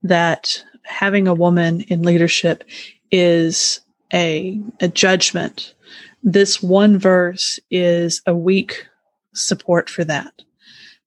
[0.03, 2.63] that having a woman in leadership
[3.11, 3.79] is
[4.13, 5.73] a, a judgment,
[6.21, 8.85] this one verse is a weak
[9.33, 10.33] support for that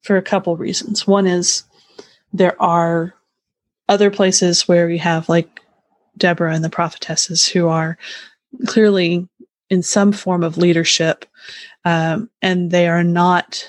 [0.02, 1.06] for a couple reasons.
[1.06, 1.64] One is
[2.32, 3.14] there are
[3.88, 5.60] other places where we have like
[6.16, 7.98] Deborah and the prophetesses who are
[8.66, 9.28] clearly
[9.70, 11.24] in some form of leadership,
[11.84, 13.68] um, and they are not.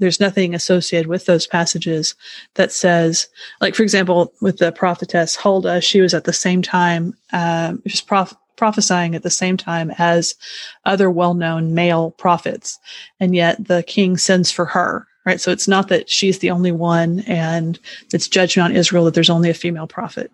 [0.00, 2.14] There's nothing associated with those passages
[2.54, 3.26] that says,
[3.60, 8.00] like for example, with the prophetess Huldah, she was at the same time, um, was
[8.00, 10.36] prof- prophesying at the same time as
[10.84, 12.78] other well-known male prophets,
[13.18, 15.42] and yet the king sends for her right?
[15.42, 17.78] So it's not that she's the only one and
[18.14, 20.32] it's judgment on Israel that there's only a female prophet.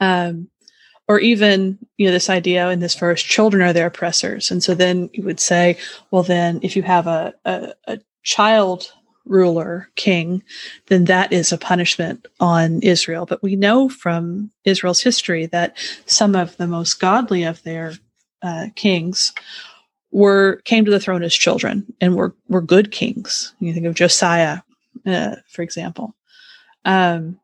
[0.00, 0.50] Um,
[1.08, 4.50] or even, you know, this idea in this verse, children are their oppressors.
[4.50, 5.78] And so then you would say,
[6.10, 8.92] well, then if you have a, a, a child
[9.24, 10.42] ruler, king,
[10.88, 13.24] then that is a punishment on Israel.
[13.24, 17.94] But we know from Israel's history that some of the most godly of their
[18.42, 19.32] uh, kings
[20.10, 23.54] were came to the throne as children and were were good kings.
[23.60, 24.60] You think of Josiah,
[25.06, 26.14] uh, for example,
[26.84, 27.38] um,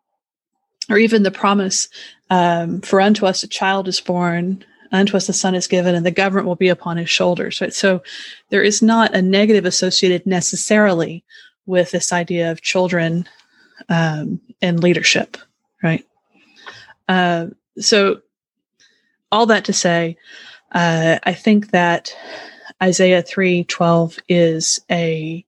[0.88, 1.88] or even the promise:
[2.30, 6.06] um, "For unto us a child is born, unto us a son is given, and
[6.06, 7.74] the government will be upon his shoulders." Right.
[7.74, 8.02] So
[8.50, 11.24] there is not a negative associated necessarily
[11.66, 13.28] with this idea of children
[13.88, 15.36] um, and leadership.
[15.82, 16.04] Right.
[17.08, 17.48] Uh,
[17.78, 18.22] so
[19.30, 20.16] all that to say,
[20.72, 22.14] uh, I think that
[22.82, 25.44] Isaiah 3:12 is a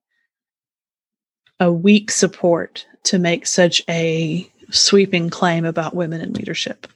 [1.58, 6.86] a weak support to make such a sweeping claim about women in leadership.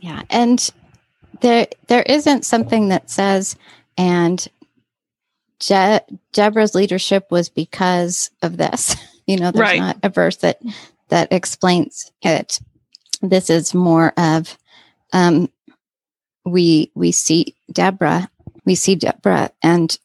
[0.00, 0.70] Yeah, and
[1.40, 3.56] there there isn't something that says
[3.96, 4.46] and
[5.58, 6.00] Je-
[6.32, 8.96] Deborah's leadership was because of this.
[9.28, 9.80] You know, there's right.
[9.80, 10.60] not a verse that
[11.08, 12.60] that explains it.
[13.22, 14.56] This is more of
[15.12, 15.50] um,
[16.46, 18.30] we we see Deborah,
[18.64, 19.98] we see Deborah, and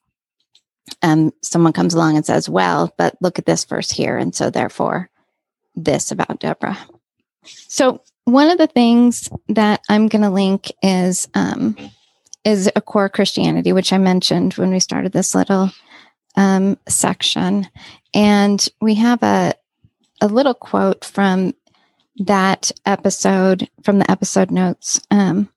[1.04, 4.50] um, someone comes along and says, "Well, but look at this verse here," and so
[4.50, 5.10] therefore,
[5.76, 6.78] this about Deborah.
[7.46, 11.78] So one of the things that I'm going to link is um,
[12.44, 15.72] is a core Christianity, which I mentioned when we started this little
[16.36, 17.70] um, section,
[18.14, 19.54] and we have a
[20.22, 21.54] a little quote from
[22.18, 25.50] that episode from the episode notes um,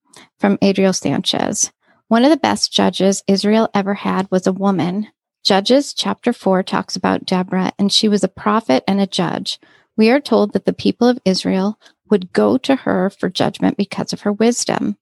[0.44, 1.72] from Adriel Sanchez.
[2.08, 5.08] One of the best judges Israel ever had was a woman.
[5.42, 9.58] Judges chapter 4 talks about Deborah, and she was a prophet and a judge.
[9.96, 11.80] We are told that the people of Israel
[12.10, 14.98] would go to her for judgment because of her wisdom.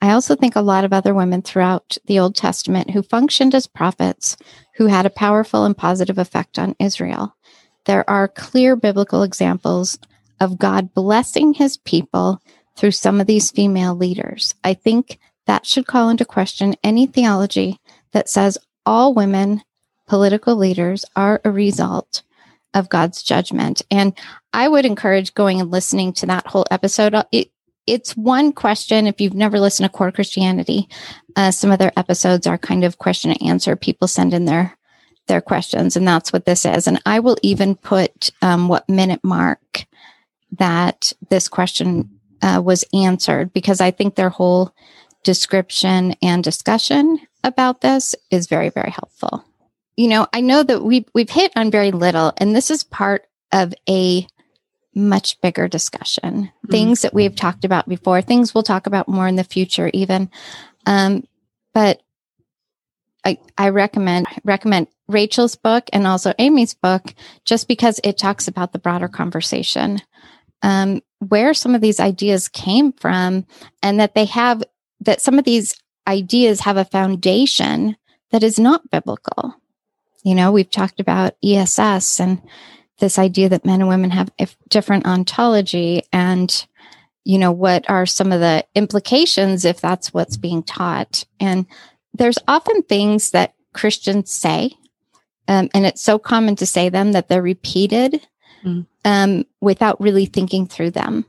[0.00, 3.66] I also think a lot of other women throughout the Old Testament who functioned as
[3.66, 4.38] prophets
[4.76, 7.36] who had a powerful and positive effect on Israel.
[7.84, 9.98] There are clear biblical examples
[10.40, 12.40] of God blessing his people
[12.76, 14.54] through some of these female leaders.
[14.62, 17.80] I think that should call into question any theology
[18.12, 19.62] that says all women
[20.06, 22.22] political leaders are a result
[22.74, 23.82] of God's judgment.
[23.90, 24.12] And
[24.52, 27.14] I would encourage going and listening to that whole episode.
[27.32, 27.50] It,
[27.86, 29.06] it's one question.
[29.06, 30.88] If you've never listened to Core Christianity,
[31.36, 33.76] uh, some of their episodes are kind of question and answer.
[33.76, 34.76] People send in their
[35.26, 36.86] their questions, and that's what this is.
[36.86, 39.84] And I will even put um, what minute mark
[40.52, 44.74] that this question uh, was answered because I think their whole
[45.24, 49.44] description and discussion about this is very, very helpful.
[49.96, 53.26] You know, I know that we've, we've hit on very little, and this is part
[53.52, 54.26] of a
[54.94, 56.44] much bigger discussion.
[56.44, 56.70] Mm-hmm.
[56.70, 60.30] Things that we've talked about before, things we'll talk about more in the future, even.
[60.86, 61.24] Um,
[61.74, 62.02] but
[63.24, 67.12] I, I recommend recommend Rachel's book and also Aimee's book
[67.44, 70.00] just because it talks about the broader conversation
[70.62, 73.46] um, where some of these ideas came from
[73.82, 74.62] and that they have
[75.00, 75.74] that some of these
[76.06, 77.96] ideas have a foundation
[78.30, 79.54] that is not biblical.
[80.24, 82.42] You know, we've talked about ESS and
[82.98, 86.66] this idea that men and women have a different ontology and
[87.24, 91.66] you know what are some of the implications if that's what's being taught and
[92.14, 94.70] there's often things that christians say
[95.48, 98.26] um, and it's so common to say them that they're repeated
[98.64, 98.86] mm.
[99.06, 101.24] Um, without really thinking through them.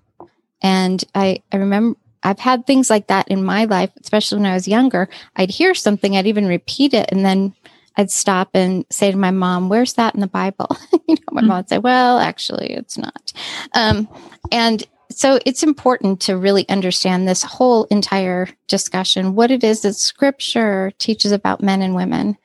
[0.62, 4.56] And I, I remember I've had things like that in my life, especially when I
[4.56, 5.08] was younger.
[5.36, 7.54] I'd hear something, I'd even repeat it, and then
[7.96, 10.76] I'd stop and say to my mom, "Where's that in the Bible?"
[11.08, 11.48] you know, my mm.
[11.48, 13.32] mom would say, "Well, actually, it's not."
[13.76, 14.10] Um,
[14.52, 19.94] and so it's important to really understand this whole entire discussion, what it is that
[19.94, 22.38] scripture teaches about men and women.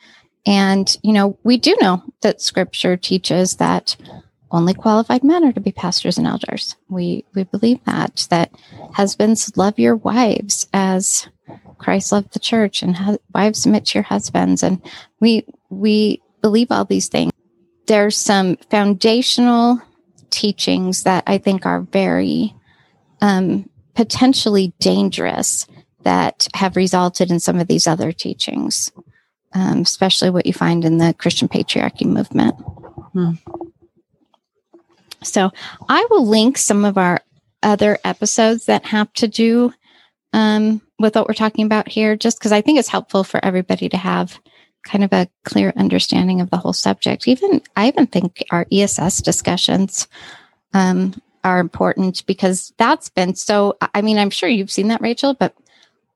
[0.46, 3.96] And, you know, we do know that scripture teaches that
[4.52, 6.76] only qualified men are to be pastors and elders.
[6.88, 8.52] We we believe that that
[8.92, 11.28] husbands love your wives as
[11.78, 14.62] Christ loved the church, and hu- wives submit to your husbands.
[14.62, 14.80] And
[15.20, 17.32] we we believe all these things.
[17.86, 19.80] There's some foundational
[20.30, 22.54] teachings that I think are very
[23.20, 25.66] um, potentially dangerous
[26.02, 28.90] that have resulted in some of these other teachings,
[29.52, 32.54] um, especially what you find in the Christian patriarchy movement.
[33.12, 33.32] Hmm.
[35.24, 35.50] So
[35.88, 37.20] I will link some of our
[37.62, 39.72] other episodes that have to do
[40.32, 43.88] um, with what we're talking about here, just because I think it's helpful for everybody
[43.90, 44.38] to have
[44.84, 47.28] kind of a clear understanding of the whole subject.
[47.28, 50.08] Even I even think our ESS discussions
[50.74, 51.14] um,
[51.44, 53.76] are important because that's been so.
[53.94, 55.54] I mean, I'm sure you've seen that, Rachel, but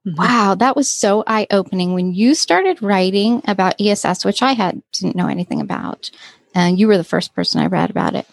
[0.07, 0.17] Mhm.
[0.17, 4.81] wow, that was so eye opening when you started writing about ESS, which I had
[4.93, 6.09] didn't know anything about.
[6.55, 8.25] And you were the first person I read about it.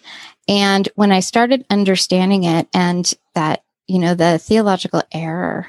[0.49, 5.68] And when I started understanding it and that, you know, the theological error,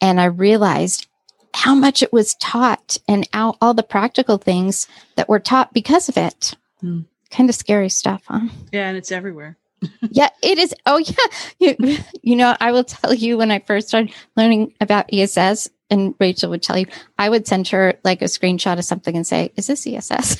[0.00, 1.06] and I realized
[1.54, 6.08] how much it was taught and how, all the practical things that were taught because
[6.08, 6.54] of it.
[6.80, 7.00] Hmm.
[7.30, 8.48] Kind of scary stuff, huh?
[8.72, 9.56] Yeah, and it's everywhere.
[10.10, 10.74] yeah, it is.
[10.86, 11.14] Oh, yeah.
[11.58, 16.14] You, you know, I will tell you when I first started learning about ESS, and
[16.20, 16.86] Rachel would tell you,
[17.18, 20.38] I would send her like a screenshot of something and say, Is this ESS?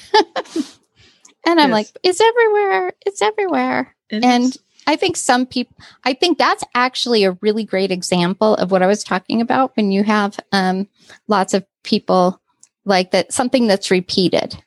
[1.49, 1.75] and I'm Yes.
[1.75, 2.93] like, It's everywhere.
[3.07, 3.95] It's everywhere.
[4.11, 4.59] It And is.
[4.87, 8.87] I think some people, I think that's actually a really great example of what I
[8.87, 10.89] was talking about when you have um,
[11.27, 12.41] lots of people
[12.85, 14.63] like that, something that's repeated,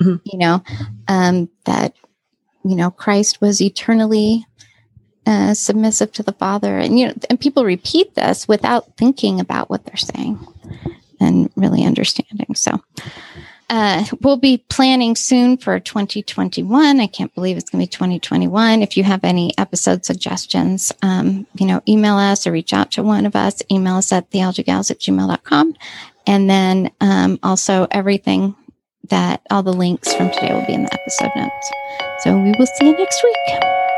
[0.00, 0.20] Mhm.
[0.24, 0.62] you know,
[1.08, 1.94] um, that,
[2.64, 4.46] you know, Christ was eternally
[5.26, 6.78] uh, submissive to the Father.
[6.78, 10.38] And, you know, and people repeat this without thinking about what they're saying
[11.20, 12.54] and really understanding.
[12.54, 12.80] So,
[13.68, 17.00] uh, we'll be planning soon for 2021.
[17.00, 18.82] I can't believe it's going to be 2021.
[18.82, 23.02] If you have any episode suggestions, um, you know, email us or reach out to
[23.02, 23.62] one of us.
[23.70, 25.74] Email us at theologicals at gmail.com.
[26.28, 28.54] And then um, also everything
[29.08, 31.70] that all the links from today will be in the episode notes.
[32.20, 33.95] So we will see you next week.